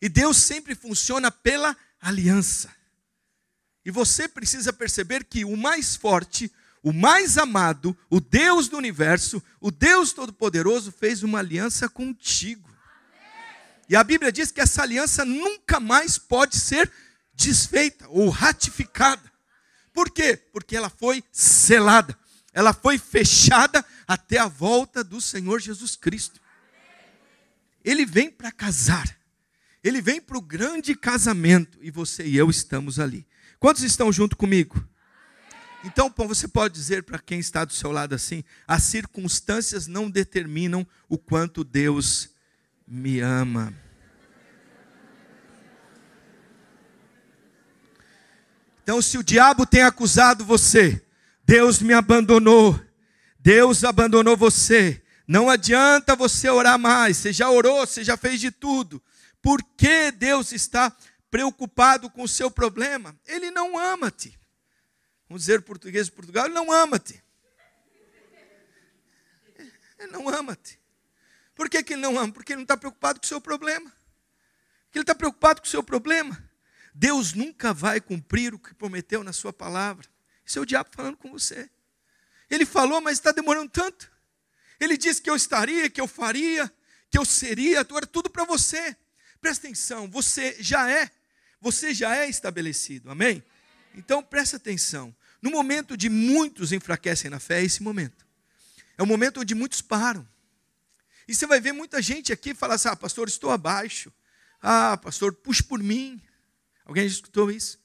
[0.00, 2.74] E Deus sempre funciona pela aliança.
[3.84, 6.50] E você precisa perceber que o mais forte,
[6.82, 12.70] o mais amado, o Deus do universo, o Deus Todo-Poderoso, fez uma aliança contigo.
[13.86, 16.90] E a Bíblia diz que essa aliança nunca mais pode ser
[17.48, 19.30] desfeita ou ratificada.
[19.92, 20.36] Por quê?
[20.36, 22.16] Porque ela foi selada
[22.52, 26.40] ela foi fechada até a volta do Senhor Jesus Cristo.
[27.84, 29.16] Ele vem para casar,
[29.82, 33.26] ele vem para o grande casamento e você e eu estamos ali.
[33.58, 34.84] Quantos estão junto comigo?
[35.82, 40.86] Então, você pode dizer para quem está do seu lado assim: as circunstâncias não determinam
[41.08, 42.30] o quanto Deus
[42.86, 43.72] me ama.
[48.90, 51.00] Então, se o diabo tem acusado você,
[51.44, 52.76] Deus me abandonou.
[53.38, 55.00] Deus abandonou você.
[55.28, 57.16] Não adianta você orar mais.
[57.16, 59.00] Você já orou, você já fez de tudo.
[59.40, 60.92] Por que Deus está
[61.30, 63.16] preocupado com o seu problema?
[63.28, 64.36] Ele não ama-te.
[65.28, 67.22] Vamos dizer português de Portugal, ele não ama-te.
[70.00, 70.80] Ele não ama-te.
[71.54, 72.32] Por que, que ele não ama?
[72.32, 73.88] Porque ele não está preocupado com o seu problema.
[74.86, 76.49] Porque ele está preocupado com o seu problema.
[76.94, 80.06] Deus nunca vai cumprir o que prometeu na sua palavra.
[80.44, 81.70] Isso é o diabo falando com você.
[82.50, 84.10] Ele falou, mas está demorando tanto.
[84.80, 86.72] Ele disse que eu estaria, que eu faria,
[87.10, 88.96] que eu seria, era tudo para você.
[89.40, 91.10] Presta atenção, você já é,
[91.60, 93.42] você já é estabelecido, amém?
[93.94, 95.14] Então presta atenção.
[95.40, 98.26] No momento de muitos enfraquecem na fé, é esse momento.
[98.98, 100.28] É o momento onde muitos param.
[101.26, 104.12] E você vai ver muita gente aqui falar assim: ah, pastor, estou abaixo.
[104.60, 106.20] Ah, pastor, puxe por mim.
[106.90, 107.78] Alguém já escutou isso?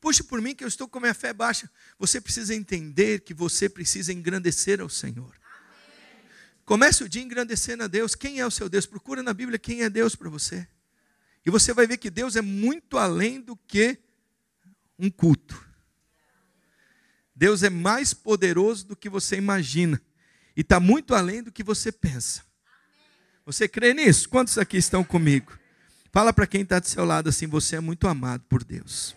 [0.00, 1.70] Puxe por mim que eu estou com a minha fé baixa.
[1.96, 5.32] Você precisa entender que você precisa engrandecer ao Senhor.
[6.64, 8.16] Comece o dia engrandecendo a Deus.
[8.16, 8.84] Quem é o seu Deus?
[8.84, 10.66] Procura na Bíblia quem é Deus para você.
[11.46, 13.96] E você vai ver que Deus é muito além do que
[14.98, 15.64] um culto.
[17.32, 20.02] Deus é mais poderoso do que você imagina.
[20.56, 22.42] E está muito além do que você pensa.
[23.46, 24.28] Você crê nisso?
[24.28, 25.61] Quantos aqui estão comigo?
[26.12, 29.16] Fala para quem está do seu lado assim: você é muito amado por Deus.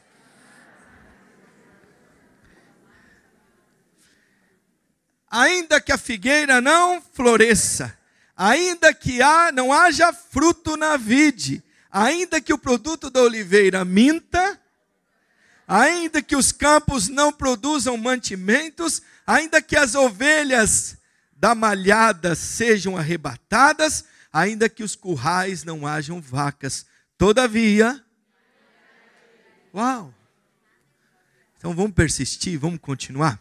[5.35, 7.97] ainda que a figueira não floresça,
[8.37, 14.57] ainda que há, não haja fruto na vide, ainda que o produto da oliveira minta,
[15.67, 20.95] ainda que os campos não produzam mantimentos, ainda que as ovelhas
[21.35, 24.05] da malhada sejam arrebatadas,
[24.35, 26.85] ainda que os currais não hajam vacas,
[27.17, 28.03] todavia,
[29.73, 30.13] uau!
[31.57, 33.39] Então vamos persistir, vamos continuar.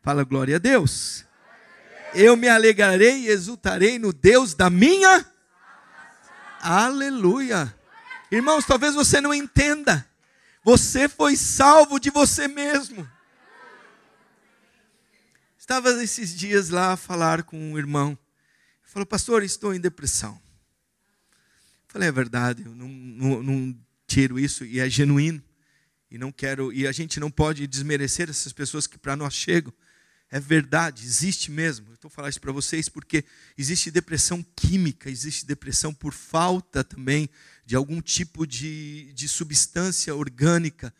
[0.00, 1.24] Fala glória a Deus.
[2.14, 5.26] Eu me alegrarei e exultarei no Deus da minha.
[6.60, 7.74] Aleluia.
[8.30, 10.08] Irmãos, talvez você não entenda.
[10.62, 13.10] Você foi salvo de você mesmo.
[15.58, 18.16] Estava esses dias lá a falar com um irmão.
[18.96, 20.40] Falou, pastor, estou em depressão.
[21.86, 25.44] Falei, é verdade, eu não, não, não tiro isso e é genuíno.
[26.10, 29.70] E não quero, e a gente não pode desmerecer essas pessoas que para nós chegam.
[30.30, 31.92] É verdade, existe mesmo.
[31.92, 33.22] Estou falando isso para vocês porque
[33.58, 37.28] existe depressão química, existe depressão por falta também
[37.66, 40.90] de algum tipo de, de substância orgânica.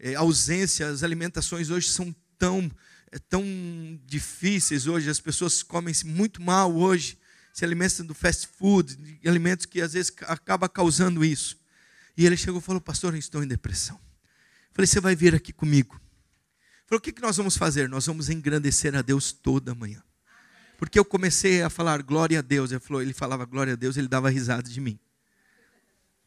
[0.00, 2.68] É, ausência, as alimentações hoje são tão,
[3.12, 3.44] é, tão
[4.04, 7.16] difíceis hoje, as pessoas comem-se muito mal hoje,
[7.54, 11.56] se alimentam do fast food, de alimentos que às vezes acaba causando isso.
[12.16, 13.96] E ele chegou e falou, pastor, eu estou em depressão.
[13.96, 16.00] Eu falei, você vai vir aqui comigo.
[16.84, 17.88] Falou: o que nós vamos fazer?
[17.88, 20.02] Nós vamos engrandecer a Deus toda manhã.
[20.76, 22.72] Porque eu comecei a falar glória a Deus.
[22.72, 24.98] Ele, falou, ele falava glória a Deus, ele dava risada de mim.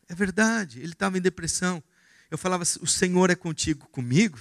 [0.07, 1.83] É verdade, ele estava em depressão.
[2.31, 4.39] Eu falava, o Senhor é contigo, comigo.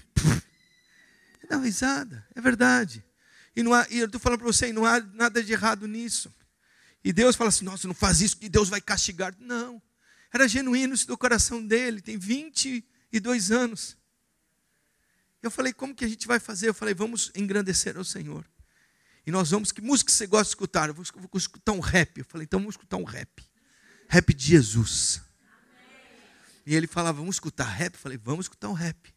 [1.39, 3.05] Ele dava risada, é verdade.
[3.55, 6.33] E, há, e eu estou falando para você, não há nada de errado nisso.
[7.07, 9.33] E Deus fala assim: nossa, não faz isso que Deus vai castigar.
[9.39, 9.81] Não,
[10.35, 13.97] era genuíno isso do coração dele, tem 22 anos.
[15.41, 16.69] Eu falei: como que a gente vai fazer?
[16.69, 18.45] Eu falei: vamos engrandecer ao Senhor.
[19.25, 20.89] E nós vamos, que música você gosta de escutar?
[20.89, 22.19] Eu vou, vou escutar um rap.
[22.19, 23.49] Eu falei: então vamos escutar um rap.
[24.09, 25.21] Rap de Jesus.
[26.67, 27.95] E ele falava: vamos escutar rap?
[27.95, 29.15] Eu falei: vamos escutar um rap.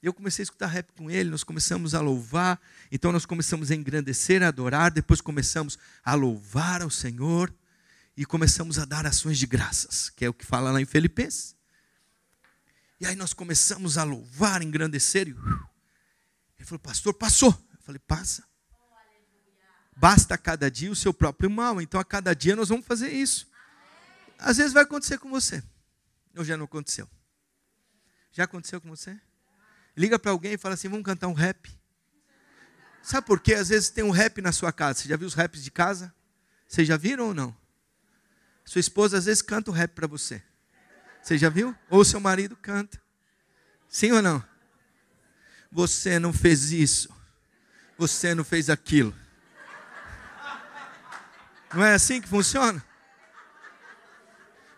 [0.00, 3.74] Eu comecei a escutar rap com ele, nós começamos a louvar, então nós começamos a
[3.74, 7.52] engrandecer, a adorar, depois começamos a louvar ao Senhor
[8.16, 11.56] e começamos a dar ações de graças, que é o que fala lá em Filipenses.
[13.00, 17.50] E aí nós começamos a louvar, engrandecer, e ele falou, pastor, passou.
[17.72, 18.44] Eu falei, passa.
[19.96, 23.10] Basta a cada dia o seu próprio mal, então a cada dia nós vamos fazer
[23.10, 23.48] isso.
[24.38, 25.60] Às vezes vai acontecer com você,
[26.36, 27.10] ou já não aconteceu?
[28.30, 29.20] Já aconteceu com você?
[29.98, 31.76] Liga para alguém e fala assim: vamos cantar um rap.
[33.02, 33.54] Sabe por quê?
[33.54, 35.00] Às vezes tem um rap na sua casa.
[35.00, 36.14] Você já viu os raps de casa?
[36.68, 37.56] Vocês já viram ou não?
[38.64, 40.40] Sua esposa às vezes canta o rap para você.
[41.20, 41.74] Você já viu?
[41.90, 43.02] Ou seu marido canta.
[43.88, 44.44] Sim ou não?
[45.72, 47.08] Você não fez isso.
[47.96, 49.12] Você não fez aquilo.
[51.74, 52.84] Não é assim que funciona?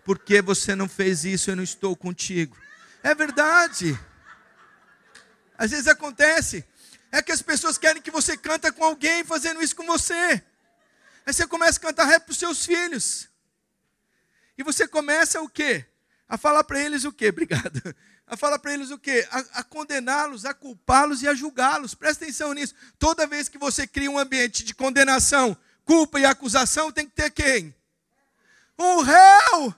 [0.03, 2.57] Porque você não fez isso, eu não estou contigo.
[3.03, 3.99] É verdade.
[5.61, 6.65] Às vezes acontece.
[7.13, 10.43] É que as pessoas querem que você canta com alguém fazendo isso com você.
[11.27, 13.29] Aí você começa a cantar rap para os seus filhos.
[14.57, 15.85] E você começa o quê?
[16.27, 17.29] A falar para eles o quê?
[17.29, 17.95] Obrigado.
[18.27, 19.29] A falar para eles o quê?
[19.31, 21.95] A, a condená-los, a culpá-los e a julgá-los.
[21.95, 22.75] Presta atenção nisso.
[22.99, 27.31] Toda vez que você cria um ambiente de condenação, culpa e acusação, tem que ter
[27.33, 27.75] quem?
[28.79, 29.75] Um réu.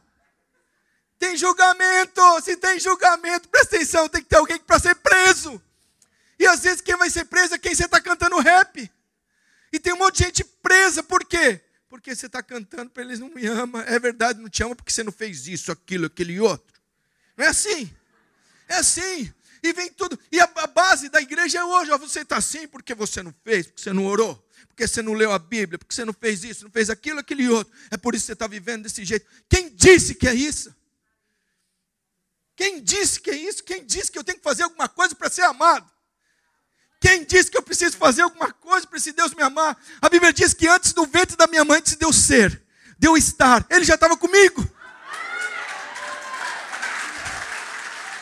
[1.19, 2.41] Tem julgamento.
[2.41, 5.61] Se tem julgamento, presta atenção, tem que ter alguém para ser preso.
[6.43, 8.91] E às vezes quem vai ser preso é quem você está cantando rap.
[9.73, 11.61] E tem um monte de gente presa, por quê?
[11.89, 13.81] Porque você está cantando para eles não me amam.
[13.83, 16.83] É verdade, não te ama porque você não fez isso, aquilo, aquele outro.
[17.37, 17.89] Não é assim.
[18.67, 19.33] É assim.
[19.63, 20.19] E vem tudo.
[20.33, 21.93] E a, a base da igreja é hoje.
[21.93, 24.35] Ó, você está assim porque você não fez, porque você não orou,
[24.67, 27.49] porque você não leu a Bíblia, porque você não fez isso, não fez aquilo, aquele
[27.49, 27.73] outro.
[27.89, 29.25] É por isso que você está vivendo desse jeito.
[29.49, 30.75] Quem disse que é isso?
[32.57, 33.63] Quem disse que é isso?
[33.63, 35.89] Quem disse que eu tenho que fazer alguma coisa para ser amado?
[37.03, 39.77] Quem disse que eu preciso fazer alguma coisa para esse Deus me amar?
[40.01, 42.63] A Bíblia diz que antes do ventre da minha mãe, antes de eu ser,
[42.97, 44.65] de eu estar, Ele já estava comigo.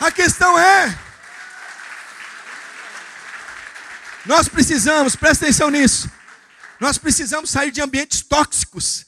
[0.01, 0.99] A questão é,
[4.25, 6.11] nós precisamos, presta atenção nisso,
[6.81, 9.05] nós precisamos sair de ambientes tóxicos.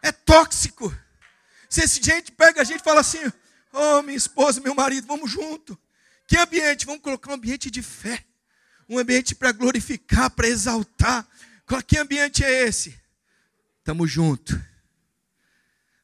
[0.00, 0.90] É tóxico.
[1.68, 3.20] Se esse gente pega a gente e fala assim,
[3.74, 5.78] oh, minha esposa, meu marido, vamos junto.
[6.26, 6.86] Que ambiente?
[6.86, 8.24] Vamos colocar um ambiente de fé
[8.88, 11.26] um ambiente para glorificar, para exaltar.
[11.86, 12.98] Que ambiente é esse?
[13.78, 14.58] Estamos juntos.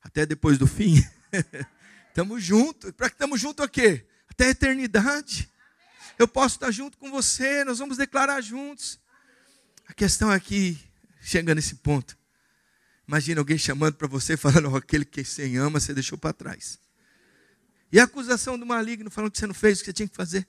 [0.03, 1.05] Até depois do fim.
[2.09, 2.91] Estamos juntos.
[2.93, 4.07] Para que estamos juntos a quê?
[4.29, 5.49] Até a eternidade.
[6.19, 8.99] Eu posso estar junto com você, nós vamos declarar juntos.
[9.87, 10.77] A questão aqui,
[11.21, 12.19] chega nesse ponto.
[13.07, 16.79] Imagina alguém chamando para você, falando, oh, aquele que você ama, você deixou para trás.
[17.93, 20.17] E a acusação do maligno, falando que você não fez o que você tinha que
[20.17, 20.47] fazer.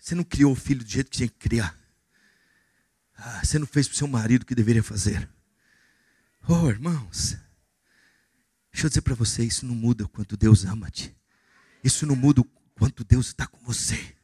[0.00, 1.76] Você não criou o filho do jeito que tinha que criar.
[3.14, 5.28] Ah, você não fez para o seu marido o que deveria fazer.
[6.48, 7.36] Oh, irmãos,
[8.72, 11.14] deixa eu dizer para você: isso não muda o quanto Deus ama-te.
[11.84, 14.16] Isso não muda o quanto Deus está com você.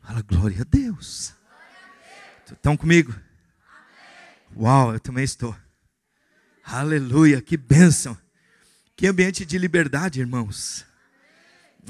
[0.00, 1.34] Fala glória a Deus.
[2.50, 3.14] Estão comigo?
[4.56, 5.54] Uau, eu também estou.
[6.64, 8.16] Aleluia, que bênção.
[8.96, 10.86] Que ambiente de liberdade, irmãos.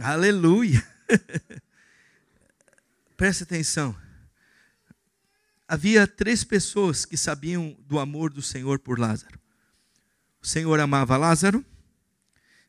[0.01, 0.85] Aleluia.
[3.17, 3.97] Preste atenção.
[5.67, 9.41] Havia três pessoas que sabiam do amor do Senhor por Lázaro.
[10.41, 11.65] O Senhor amava Lázaro,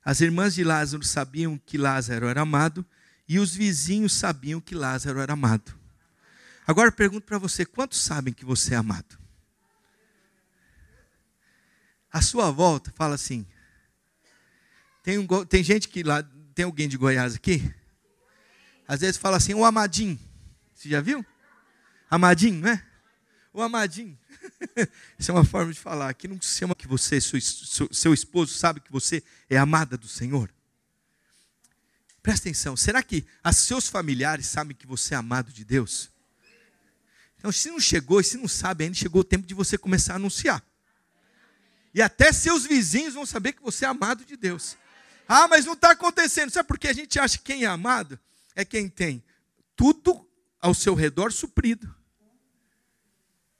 [0.03, 2.85] as irmãs de Lázaro sabiam que Lázaro era amado,
[3.27, 5.77] e os vizinhos sabiam que Lázaro era amado.
[6.65, 9.19] Agora pergunto para você: quantos sabem que você é amado?
[12.11, 13.45] A sua volta fala assim.
[15.03, 16.23] Tem, um, tem gente que lá.
[16.55, 17.71] Tem alguém de Goiás aqui?
[18.87, 20.17] Às vezes fala assim, o amadinho.
[20.77, 21.25] Você já viu?
[22.07, 22.85] Amadinho, né?
[23.51, 24.17] O amadinho.
[25.17, 26.07] Isso é uma forma de falar.
[26.07, 30.07] Aqui não se chama que você, seu, seu esposo, sabe que você é amada do
[30.07, 30.53] Senhor.
[32.21, 32.77] Presta atenção.
[32.77, 36.11] Será que os seus familiares sabem que você é amado de Deus?
[37.39, 40.13] Então, se não chegou e se não sabe ainda, chegou o tempo de você começar
[40.13, 40.63] a anunciar.
[41.91, 44.77] E até seus vizinhos vão saber que você é amado de Deus.
[45.27, 46.51] Ah, mas não está acontecendo.
[46.51, 48.19] Sabe por que a gente acha que quem é amado
[48.55, 49.23] é quem tem
[49.75, 50.26] tudo
[50.67, 51.93] ao seu redor suprido.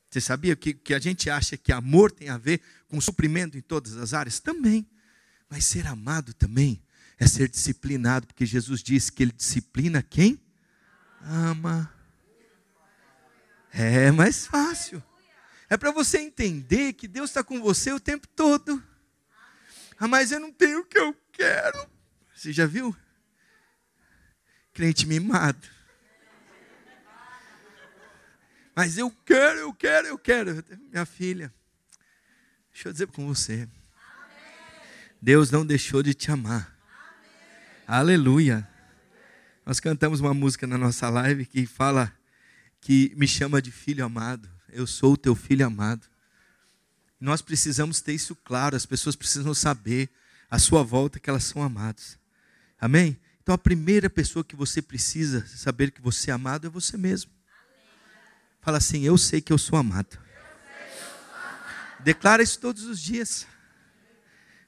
[0.10, 3.62] Você sabia que, que a gente acha que amor tem a ver com suprimento em
[3.62, 4.40] todas as áreas?
[4.40, 4.86] Também.
[5.50, 6.84] Mas ser amado também
[7.18, 10.40] é ser disciplinado, porque Jesus disse que ele disciplina quem
[11.22, 11.92] ama.
[13.72, 15.02] É mais fácil.
[15.70, 18.84] É para você entender que Deus está com você o tempo todo.
[19.98, 21.90] Ah, mas eu não tenho o que eu quero.
[22.36, 22.96] Você já viu?
[24.74, 25.77] Crente mimado.
[28.78, 30.64] Mas eu quero, eu quero, eu quero.
[30.92, 31.52] Minha filha,
[32.72, 33.68] deixa eu dizer com você.
[35.20, 36.78] Deus não deixou de te amar.
[37.88, 38.70] Aleluia.
[39.66, 42.14] Nós cantamos uma música na nossa live que fala
[42.80, 44.48] que me chama de filho amado.
[44.70, 46.06] Eu sou o teu filho amado.
[47.20, 50.08] Nós precisamos ter isso claro, as pessoas precisam saber
[50.52, 52.16] à sua volta que elas são amadas.
[52.80, 53.20] Amém?
[53.42, 57.37] Então a primeira pessoa que você precisa saber que você é amado é você mesmo.
[58.68, 60.20] Fala assim: Eu sei que eu sou amado.
[62.02, 63.48] Declara isso todos os dias.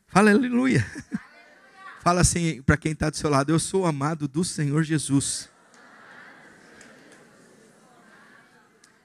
[0.08, 0.90] Fala aleluia.
[2.02, 5.50] Fala assim para quem está do seu lado: Eu sou amado do Senhor Jesus.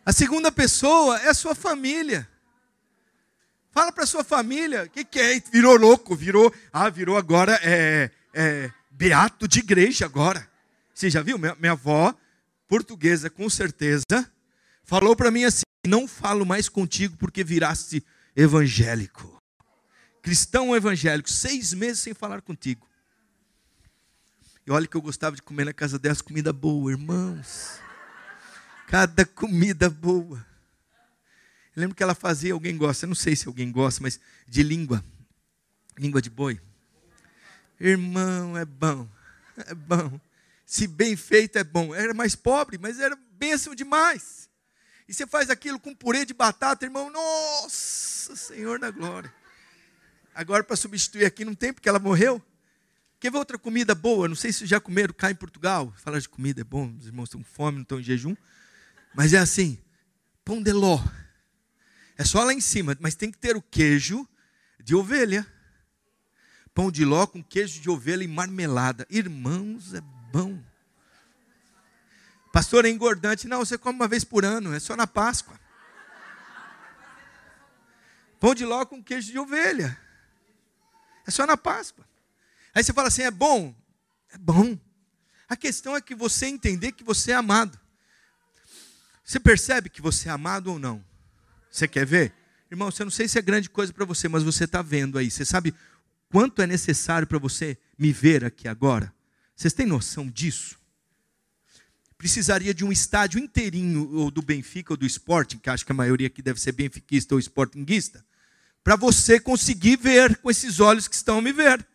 [0.07, 2.29] A segunda pessoa é a sua família.
[3.73, 5.41] Fala para sua família, o que, que, é?
[5.41, 10.49] Virou louco, virou, ah, virou agora é, é, beato de igreja agora.
[10.95, 11.37] Você já viu?
[11.37, 12.15] Minha, minha avó,
[12.69, 14.05] portuguesa com certeza,
[14.85, 18.05] falou para mim assim: não falo mais contigo porque viraste
[18.37, 19.39] evangélico.
[20.23, 22.89] Cristão evangélico, seis meses sem falar contigo.
[24.67, 27.79] E olha que eu gostava de comer na casa delas comida boa, irmãos.
[28.89, 30.45] Cada comida boa.
[31.77, 34.63] Eu lembro que ela fazia, alguém gosta, eu não sei se alguém gosta, mas de
[34.63, 35.05] língua.
[35.99, 36.61] Língua de boi.
[37.79, 39.07] Irmão, é bom.
[39.57, 40.19] É bom.
[40.65, 41.95] Se bem feito é bom.
[41.95, 44.49] Era mais pobre, mas era bênção demais.
[45.09, 47.11] E você faz aquilo com purê de batata, irmão.
[47.11, 49.33] Nossa, Senhor da glória.
[50.35, 52.43] Agora, para substituir aqui, não tem, porque ela morreu.
[53.21, 54.29] Quer ver outra comida boa?
[54.29, 55.93] Não sei se já comeram cá em Portugal.
[55.97, 58.35] Falar de comida é bom, os irmãos estão com fome, não estão em jejum.
[59.15, 59.79] Mas é assim:
[60.45, 61.03] pão de ló.
[62.17, 64.29] É só lá em cima, mas tem que ter o queijo
[64.83, 65.47] de ovelha.
[66.75, 69.07] Pão de ló com queijo de ovelha e marmelada.
[69.09, 70.01] Irmãos, é
[70.33, 70.61] bom.
[72.55, 73.49] Pastor, é engordante.
[73.49, 75.59] Não, você come uma vez por ano, é só na Páscoa.
[78.39, 79.99] Pão de ló com queijo de ovelha.
[81.27, 82.07] É só na Páscoa.
[82.73, 83.75] Aí você fala assim: é bom?
[84.33, 84.79] É bom.
[85.49, 87.77] A questão é que você entender que você é amado.
[89.25, 91.05] Você percebe que você é amado ou não?
[91.69, 92.33] Você quer ver?
[92.71, 95.29] Irmão, você não sei se é grande coisa para você, mas você está vendo aí.
[95.29, 95.75] Você sabe
[96.31, 99.13] quanto é necessário para você me ver aqui agora?
[99.57, 100.84] Vocês têm noção disso?
[102.25, 105.95] Precisaria de um estádio inteirinho, ou do Benfica ou do Sporting, que acho que a
[105.95, 108.25] maioria aqui deve ser benfiquista ou sportinguista,
[108.83, 111.87] para você conseguir ver com esses olhos que estão a me ver.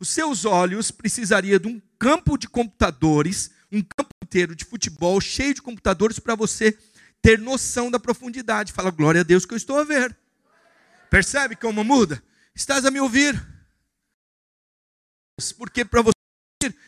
[0.00, 5.52] Os seus olhos precisariam de um campo de computadores, um campo inteiro de futebol cheio
[5.52, 6.72] de computadores para você
[7.20, 8.72] ter noção da profundidade.
[8.72, 10.16] Fala, glória a Deus que eu estou a ver.
[11.10, 12.22] Percebe como muda?
[12.54, 13.46] Estás a me ouvir?
[15.58, 16.16] Porque para você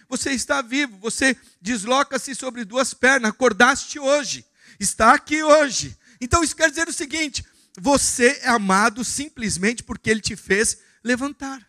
[0.08, 4.44] você está vivo, você desloca-se sobre duas pernas, acordaste hoje,
[4.78, 5.96] está aqui hoje.
[6.20, 7.44] Então isso quer dizer o seguinte:
[7.78, 11.66] você é amado simplesmente porque ele te fez levantar.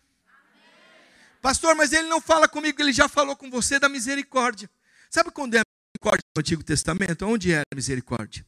[1.40, 4.68] Pastor, mas ele não fala comigo, ele já falou com você da misericórdia.
[5.08, 5.62] Sabe quando é a
[5.94, 7.26] misericórdia no Antigo Testamento?
[7.26, 8.46] Onde era a misericórdia?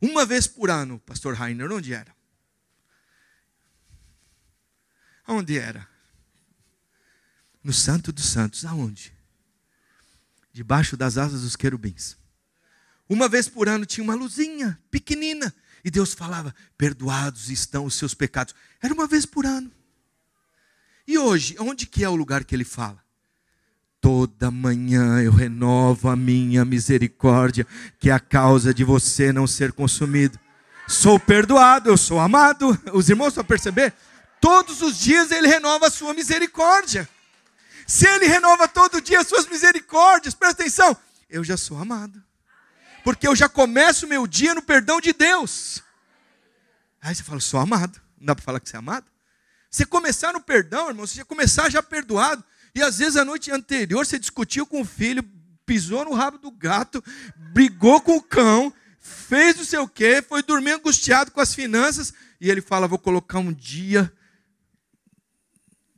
[0.00, 2.16] Uma vez por ano, pastor Rainer, onde era?
[5.26, 5.86] Onde era?
[7.62, 9.12] No Santo dos Santos, aonde?
[10.52, 12.16] Debaixo das asas dos querubins.
[13.08, 15.54] Uma vez por ano tinha uma luzinha pequenina
[15.84, 18.54] e Deus falava: "Perdoados estão os seus pecados".
[18.82, 19.70] Era uma vez por ano.
[21.06, 23.02] E hoje, onde que é o lugar que ele fala?
[24.00, 27.66] Toda manhã eu renovo a minha misericórdia,
[27.98, 30.38] que é a causa de você não ser consumido.
[30.86, 32.78] Sou perdoado, eu sou amado.
[32.92, 33.92] Os irmãos a perceber?
[34.40, 37.08] Todos os dias ele renova a sua misericórdia.
[37.88, 40.94] Se ele renova todo dia as suas misericórdias, presta atenção,
[41.26, 42.22] eu já sou amado.
[43.02, 45.82] Porque eu já começo o meu dia no perdão de Deus.
[47.00, 47.98] Aí você fala, sou amado.
[48.18, 49.06] Não dá para falar que você é amado?
[49.70, 52.44] Você começar no perdão, irmão, você já começar já perdoado.
[52.74, 55.22] E às vezes a noite anterior você discutiu com o filho,
[55.64, 57.02] pisou no rabo do gato,
[57.54, 58.70] brigou com o cão,
[59.00, 62.98] fez não sei o quê, foi dormir angustiado com as finanças, e ele fala: Vou
[62.98, 64.12] colocar um dia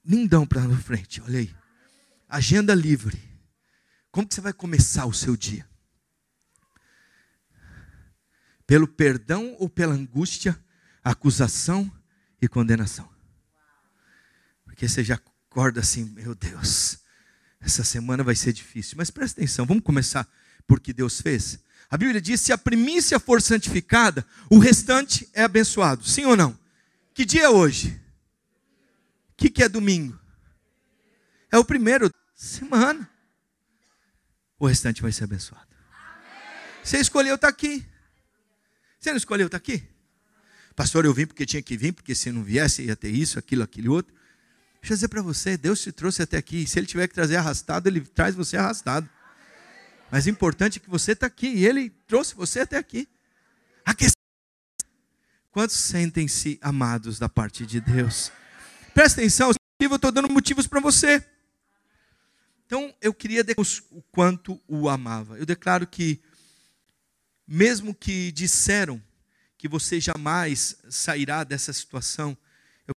[0.05, 1.60] lindão para frente, olha aí.
[2.31, 3.21] Agenda livre.
[4.13, 5.69] Como que você vai começar o seu dia?
[8.65, 10.57] Pelo perdão ou pela angústia,
[11.03, 11.91] acusação
[12.41, 13.11] e condenação?
[14.65, 17.01] Porque você já acorda assim, meu Deus,
[17.61, 18.95] essa semana vai ser difícil.
[18.97, 20.29] Mas presta atenção, vamos começar
[20.69, 21.59] por que Deus fez?
[21.91, 26.05] A Bíblia diz: se a primícia for santificada, o restante é abençoado.
[26.05, 26.57] Sim ou não?
[27.13, 28.01] Que dia é hoje?
[29.31, 30.17] O que, que é domingo?
[31.51, 32.09] É o primeiro
[32.41, 33.09] semana.
[34.59, 35.67] O restante vai ser abençoado.
[36.83, 37.87] Você escolheu estar aqui.
[38.99, 39.87] Você não escolheu estar aqui?
[40.75, 43.63] Pastor, eu vim porque tinha que vir, porque se não viesse ia ter isso, aquilo,
[43.63, 44.15] aquele outro.
[44.81, 46.67] Deixa eu dizer para você, Deus te trouxe até aqui.
[46.67, 49.09] Se Ele tiver que trazer arrastado, Ele traz você arrastado.
[50.11, 53.07] Mas o importante é que você está aqui e Ele trouxe você até aqui.
[53.85, 54.85] A questão é,
[55.51, 58.33] Quantos sentem-se amados da parte de Deus?
[58.95, 61.23] Presta atenção, eu estou dando motivos para você.
[62.71, 65.37] Então, eu queria declarar o quanto o amava.
[65.37, 66.23] Eu declaro que,
[67.45, 69.03] mesmo que disseram
[69.59, 72.39] que você jamais sairá dessa situação,
[72.87, 72.95] eu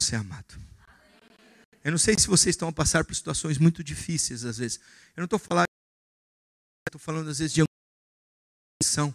[0.00, 0.54] você é amado.
[1.82, 4.78] Eu não sei se vocês estão a passar por situações muito difíceis às vezes.
[5.16, 5.66] Eu não estou falando,
[6.86, 7.64] estou falando às vezes de
[8.80, 9.12] ambição.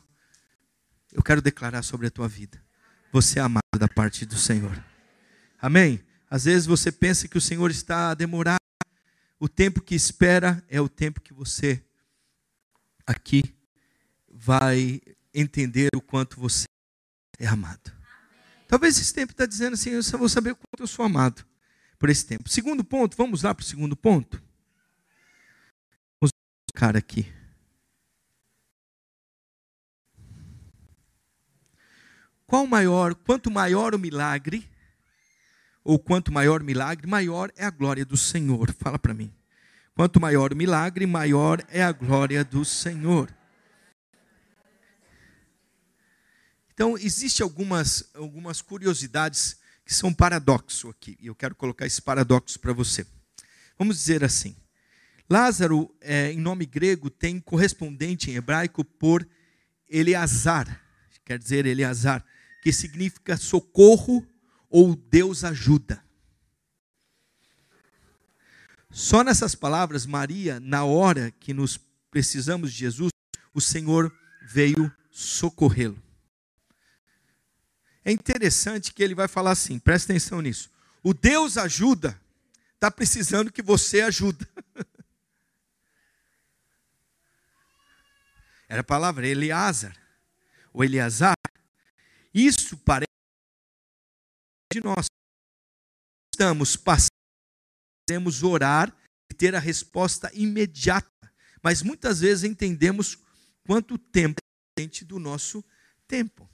[1.14, 2.62] Eu quero declarar sobre a tua vida.
[3.14, 4.84] Você é amado da parte do Senhor.
[5.62, 6.06] Amém?
[6.30, 8.58] Às vezes você pensa que o Senhor está a demorar.
[9.40, 11.84] O tempo que espera é o tempo que você
[13.06, 13.56] aqui
[14.28, 15.00] vai
[15.34, 16.66] entender o quanto você
[17.40, 17.96] é amado.
[18.68, 21.46] Talvez esse tempo está dizendo assim, eu só vou saber o quanto eu sou amado
[21.98, 22.50] por esse tempo.
[22.50, 24.42] Segundo ponto, vamos lá para o segundo ponto?
[26.20, 26.32] Vamos
[26.76, 27.32] colocar aqui.
[32.46, 34.70] Qual maior, quanto maior o milagre,
[35.88, 38.76] ou quanto maior o milagre, maior é a glória do Senhor.
[38.78, 39.34] Fala para mim.
[39.96, 43.34] Quanto maior o milagre, maior é a glória do Senhor.
[46.74, 51.18] Então, existem algumas, algumas curiosidades que são paradoxo aqui.
[51.22, 53.08] E eu quero colocar esse paradoxo para você.
[53.80, 54.58] Vamos dizer assim:
[55.30, 59.26] Lázaro, é, em nome grego, tem correspondente em hebraico por
[59.90, 60.82] Eleazar,
[61.24, 62.26] quer dizer Eleazar,
[62.62, 64.28] que significa socorro
[64.70, 66.04] ou Deus ajuda.
[68.90, 73.12] Só nessas palavras, Maria, na hora que nos precisamos de Jesus,
[73.54, 74.12] o Senhor
[74.42, 76.02] veio socorrê-lo.
[78.04, 80.72] É interessante que ele vai falar assim, presta atenção nisso.
[81.04, 82.20] O Deus ajuda,
[82.74, 84.48] está precisando que você ajuda.
[88.70, 89.96] Era a palavra Eleazar,
[90.74, 91.36] ou Eleazar.
[92.34, 93.08] Isso parece
[94.72, 95.08] de nós.
[96.34, 97.10] Estamos passando,
[98.08, 98.96] podemos orar
[99.32, 101.08] e ter a resposta imediata,
[101.64, 103.18] mas muitas vezes entendemos
[103.66, 104.40] quanto tempo
[104.80, 105.64] é do nosso
[106.08, 106.48] tempo.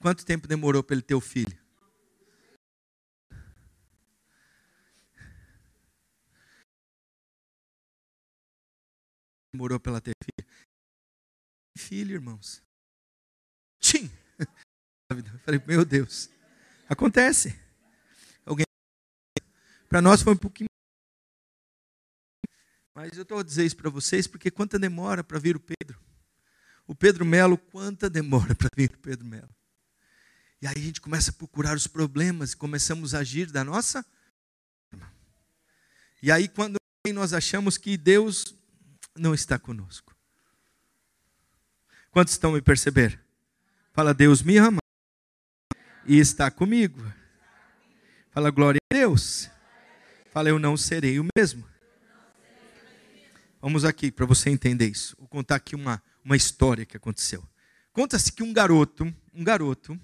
[0.00, 1.58] Quanto tempo demorou para ele ter o filho?
[9.52, 10.50] Demorou para ela ter filho?
[11.76, 12.62] Filho, irmãos.
[15.10, 15.38] Tchim!
[15.44, 16.30] falei, meu Deus.
[16.88, 17.58] Acontece.
[18.44, 18.66] Alguém.
[19.88, 20.68] Para nós foi um pouquinho.
[22.94, 26.00] Mas eu estou a dizer isso para vocês porque quanta demora para vir o Pedro.
[26.86, 29.50] O Pedro Melo, quanta demora para vir o Pedro Melo.
[30.62, 34.04] E aí a gente começa a procurar os problemas começamos a agir da nossa.
[36.22, 36.76] E aí, quando
[37.14, 38.54] nós achamos que Deus
[39.16, 40.14] não está conosco.
[42.10, 43.18] Quantos estão me perceber?
[43.92, 44.79] Fala, Deus me ama
[46.10, 47.00] e está comigo.
[48.32, 49.48] Fala, glória a Deus.
[50.32, 51.64] Fala, eu não serei o mesmo.
[53.62, 55.14] Vamos aqui para você entender isso.
[55.20, 57.48] Vou contar aqui uma, uma história que aconteceu.
[57.92, 59.96] Conta-se que um garoto, um garoto,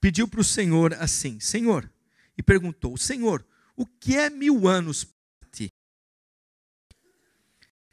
[0.00, 1.90] pediu para o Senhor assim: Senhor,
[2.38, 5.02] e perguntou: Senhor, o que é mil anos
[5.40, 5.72] para ti?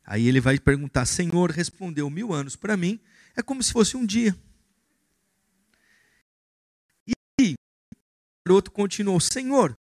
[0.05, 2.99] Aí ele vai perguntar: Senhor, respondeu: Mil anos para mim
[3.35, 4.37] é como se fosse um dia.
[7.07, 9.75] E aí, o garoto continuou: Senhor, o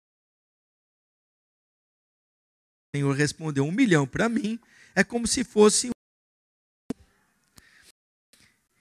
[2.96, 4.58] Senhor respondeu: Um milhão para mim
[4.94, 5.90] é como se fosse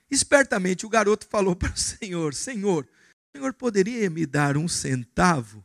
[0.10, 2.88] Espertamente o garoto falou para o Senhor: Senhor,
[3.36, 5.64] Senhor poderia me dar um centavo?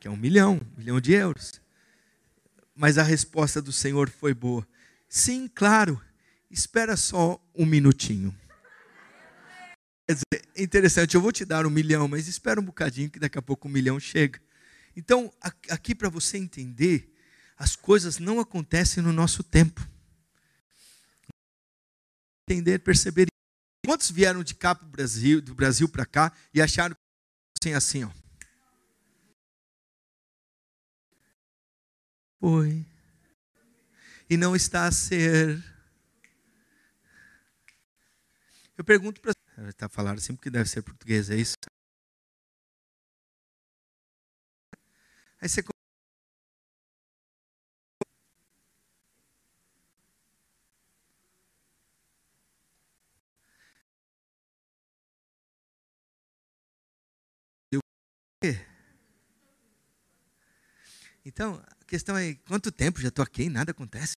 [0.00, 1.60] quer um milhão, um milhão de euros.
[2.74, 4.66] Mas a resposta do Senhor foi boa.
[5.08, 6.00] Sim, claro,
[6.50, 8.36] espera só um minutinho.
[10.06, 13.38] Quer dizer, interessante, eu vou te dar um milhão, mas espera um bocadinho que daqui
[13.38, 14.40] a pouco um milhão chega.
[14.94, 15.32] Então,
[15.68, 17.12] aqui para você entender,
[17.56, 19.86] as coisas não acontecem no nosso tempo.
[22.48, 23.26] Entender, perceber.
[23.84, 26.96] Quantos vieram de cá pro Brasil, do Brasil para cá e acharam
[27.60, 28.10] que assim, ó?
[32.38, 32.86] Foi.
[34.30, 35.62] E não está a ser.
[38.78, 39.32] Eu pergunto para.
[39.58, 41.54] Está falando assim porque deve ser português, é isso?
[45.40, 45.62] Aí você
[61.24, 64.12] Então, a questão é, quanto tempo já estou aqui e nada acontece?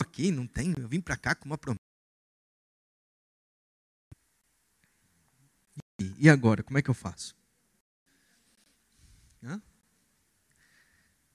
[0.00, 1.89] Aqui, não tem, eu vim para cá com uma promessa.
[6.18, 7.36] E agora, como é que eu faço?
[9.42, 9.60] Hã?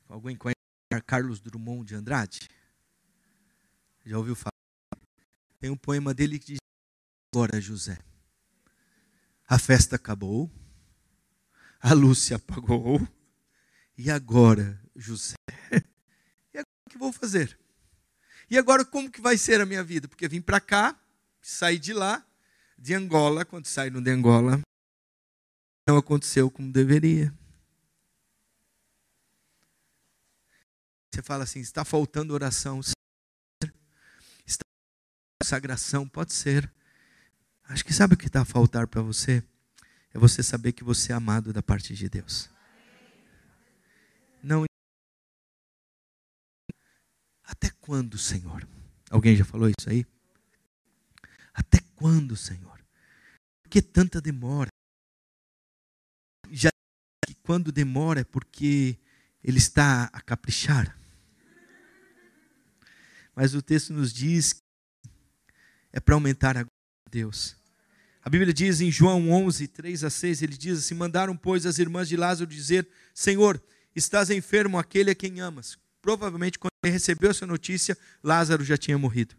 [0.07, 0.55] Alguém conhece
[1.05, 2.47] Carlos Drummond de Andrade?
[4.05, 4.51] Já ouviu falar?
[5.59, 6.57] Tem um poema dele que diz:
[7.33, 7.99] Agora, José,
[9.47, 10.51] a festa acabou,
[11.79, 13.07] a luz se apagou,
[13.97, 15.35] e agora, José?
[16.53, 17.59] E agora o que vou fazer?
[18.49, 20.07] E agora como que vai ser a minha vida?
[20.07, 20.97] Porque vim para cá,
[21.41, 22.25] saí de lá,
[22.85, 24.61] de Angola, quando saíram de Angola,
[25.87, 27.33] não aconteceu como deveria.
[31.11, 32.79] Você fala assim, está faltando oração,
[34.45, 34.61] está
[35.41, 36.71] consagração, pode ser.
[37.63, 39.43] Acho que sabe o que está a faltar para você?
[40.13, 42.51] É você saber que você é amado da parte de Deus.
[44.43, 44.63] Não.
[47.43, 48.67] Até quando, Senhor?
[49.09, 50.05] Alguém já falou isso aí?
[51.51, 52.74] Até quando, Senhor?
[53.65, 54.69] Por que tanta demora?
[56.51, 56.69] Já
[57.25, 58.95] que quando demora é porque
[59.43, 60.95] ele está a caprichar.
[63.35, 64.61] Mas o texto nos diz que
[65.91, 66.69] é para aumentar a glória
[67.07, 67.57] de Deus.
[68.21, 71.79] A Bíblia diz em João 11, 3 a 6, ele diz assim: Mandaram, pois, as
[71.79, 73.61] irmãs de Lázaro dizer: Senhor,
[73.95, 75.75] estás enfermo aquele a quem amas.
[76.03, 79.35] Provavelmente, quando ele recebeu essa notícia, Lázaro já tinha morrido.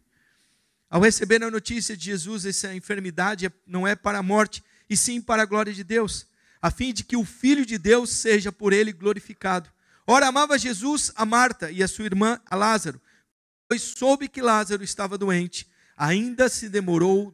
[0.88, 5.20] Ao receber a notícia de Jesus, essa enfermidade não é para a morte, e sim
[5.20, 6.26] para a glória de Deus,
[6.62, 9.68] a fim de que o Filho de Deus seja por ele glorificado.
[10.06, 13.00] Ora, amava Jesus a Marta e a sua irmã a Lázaro,
[13.68, 17.32] pois soube que Lázaro estava doente, ainda se demorou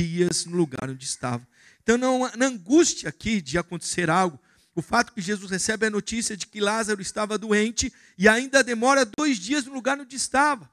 [0.00, 1.46] dias no lugar onde estava.
[1.82, 4.40] Então, não, na angústia aqui de acontecer algo,
[4.74, 9.06] o fato que Jesus recebe a notícia de que Lázaro estava doente e ainda demora
[9.16, 10.68] dois dias no lugar onde estava.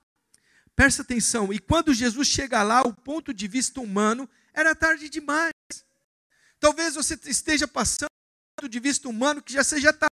[0.75, 5.53] Presta atenção, e quando Jesus chega lá, o ponto de vista humano era tarde demais.
[6.59, 10.13] Talvez você esteja passando do ponto de vista humano que já seja tarde.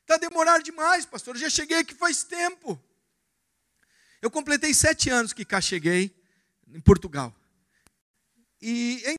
[0.00, 1.36] Está demorando demais, pastor.
[1.36, 2.82] Eu já cheguei aqui faz tempo.
[4.20, 6.14] Eu completei sete anos que cá cheguei
[6.68, 7.34] em Portugal.
[8.60, 9.14] E é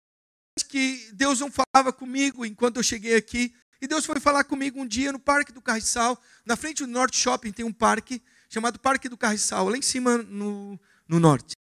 [0.67, 3.55] que Deus não falava comigo enquanto eu cheguei aqui.
[3.81, 6.21] E Deus foi falar comigo um dia no Parque do Carriçal.
[6.45, 8.21] Na frente do Norte Shopping tem um parque
[8.51, 10.77] chamado Parque do Carriçal, lá em cima no,
[11.07, 11.55] no norte.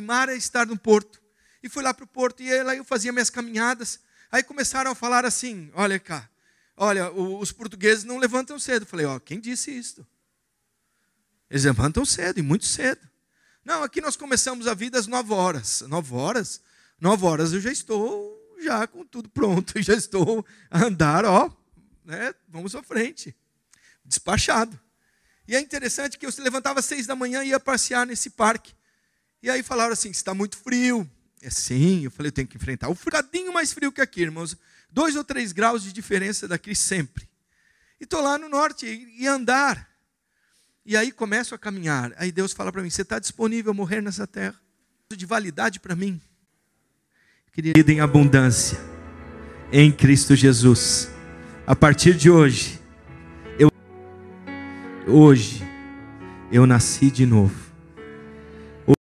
[0.00, 1.20] Mar é estar no porto.
[1.62, 3.98] E fui lá para o porto e lá eu fazia minhas caminhadas.
[4.30, 6.30] Aí começaram a falar assim: olha cá,
[6.76, 8.82] olha, os portugueses não levantam cedo.
[8.82, 10.06] Eu falei: ó, quem disse isso?
[11.50, 13.00] Eles levantam cedo e muito cedo.
[13.64, 15.80] Não, aqui nós começamos a vida às nove horas.
[15.80, 16.60] Nove horas?
[17.00, 21.50] Nove horas eu já estou já com tudo pronto, já estou a andar, ó,
[22.04, 22.32] né?
[22.48, 23.34] Vamos à frente.
[24.06, 24.78] Despachado.
[25.48, 28.30] E é interessante que eu se levantava às seis da manhã e ia passear nesse
[28.30, 28.72] parque.
[29.42, 31.08] E aí falaram assim: está muito frio.
[31.42, 32.88] É sim, eu falei, eu tenho que enfrentar.
[32.88, 34.56] O fradinho mais frio que aqui, irmãos.
[34.90, 37.28] Dois ou três graus de diferença daqui sempre.
[38.00, 39.88] E estou lá no norte e andar.
[40.84, 42.12] E aí começo a caminhar.
[42.16, 44.58] Aí Deus fala para mim: Você está disponível a morrer nessa terra?
[45.14, 46.20] De validade para mim.
[47.52, 48.78] Querida em abundância,
[49.72, 51.08] em Cristo Jesus.
[51.66, 52.78] A partir de hoje,
[55.06, 55.62] hoje,
[56.50, 57.65] eu nasci de novo.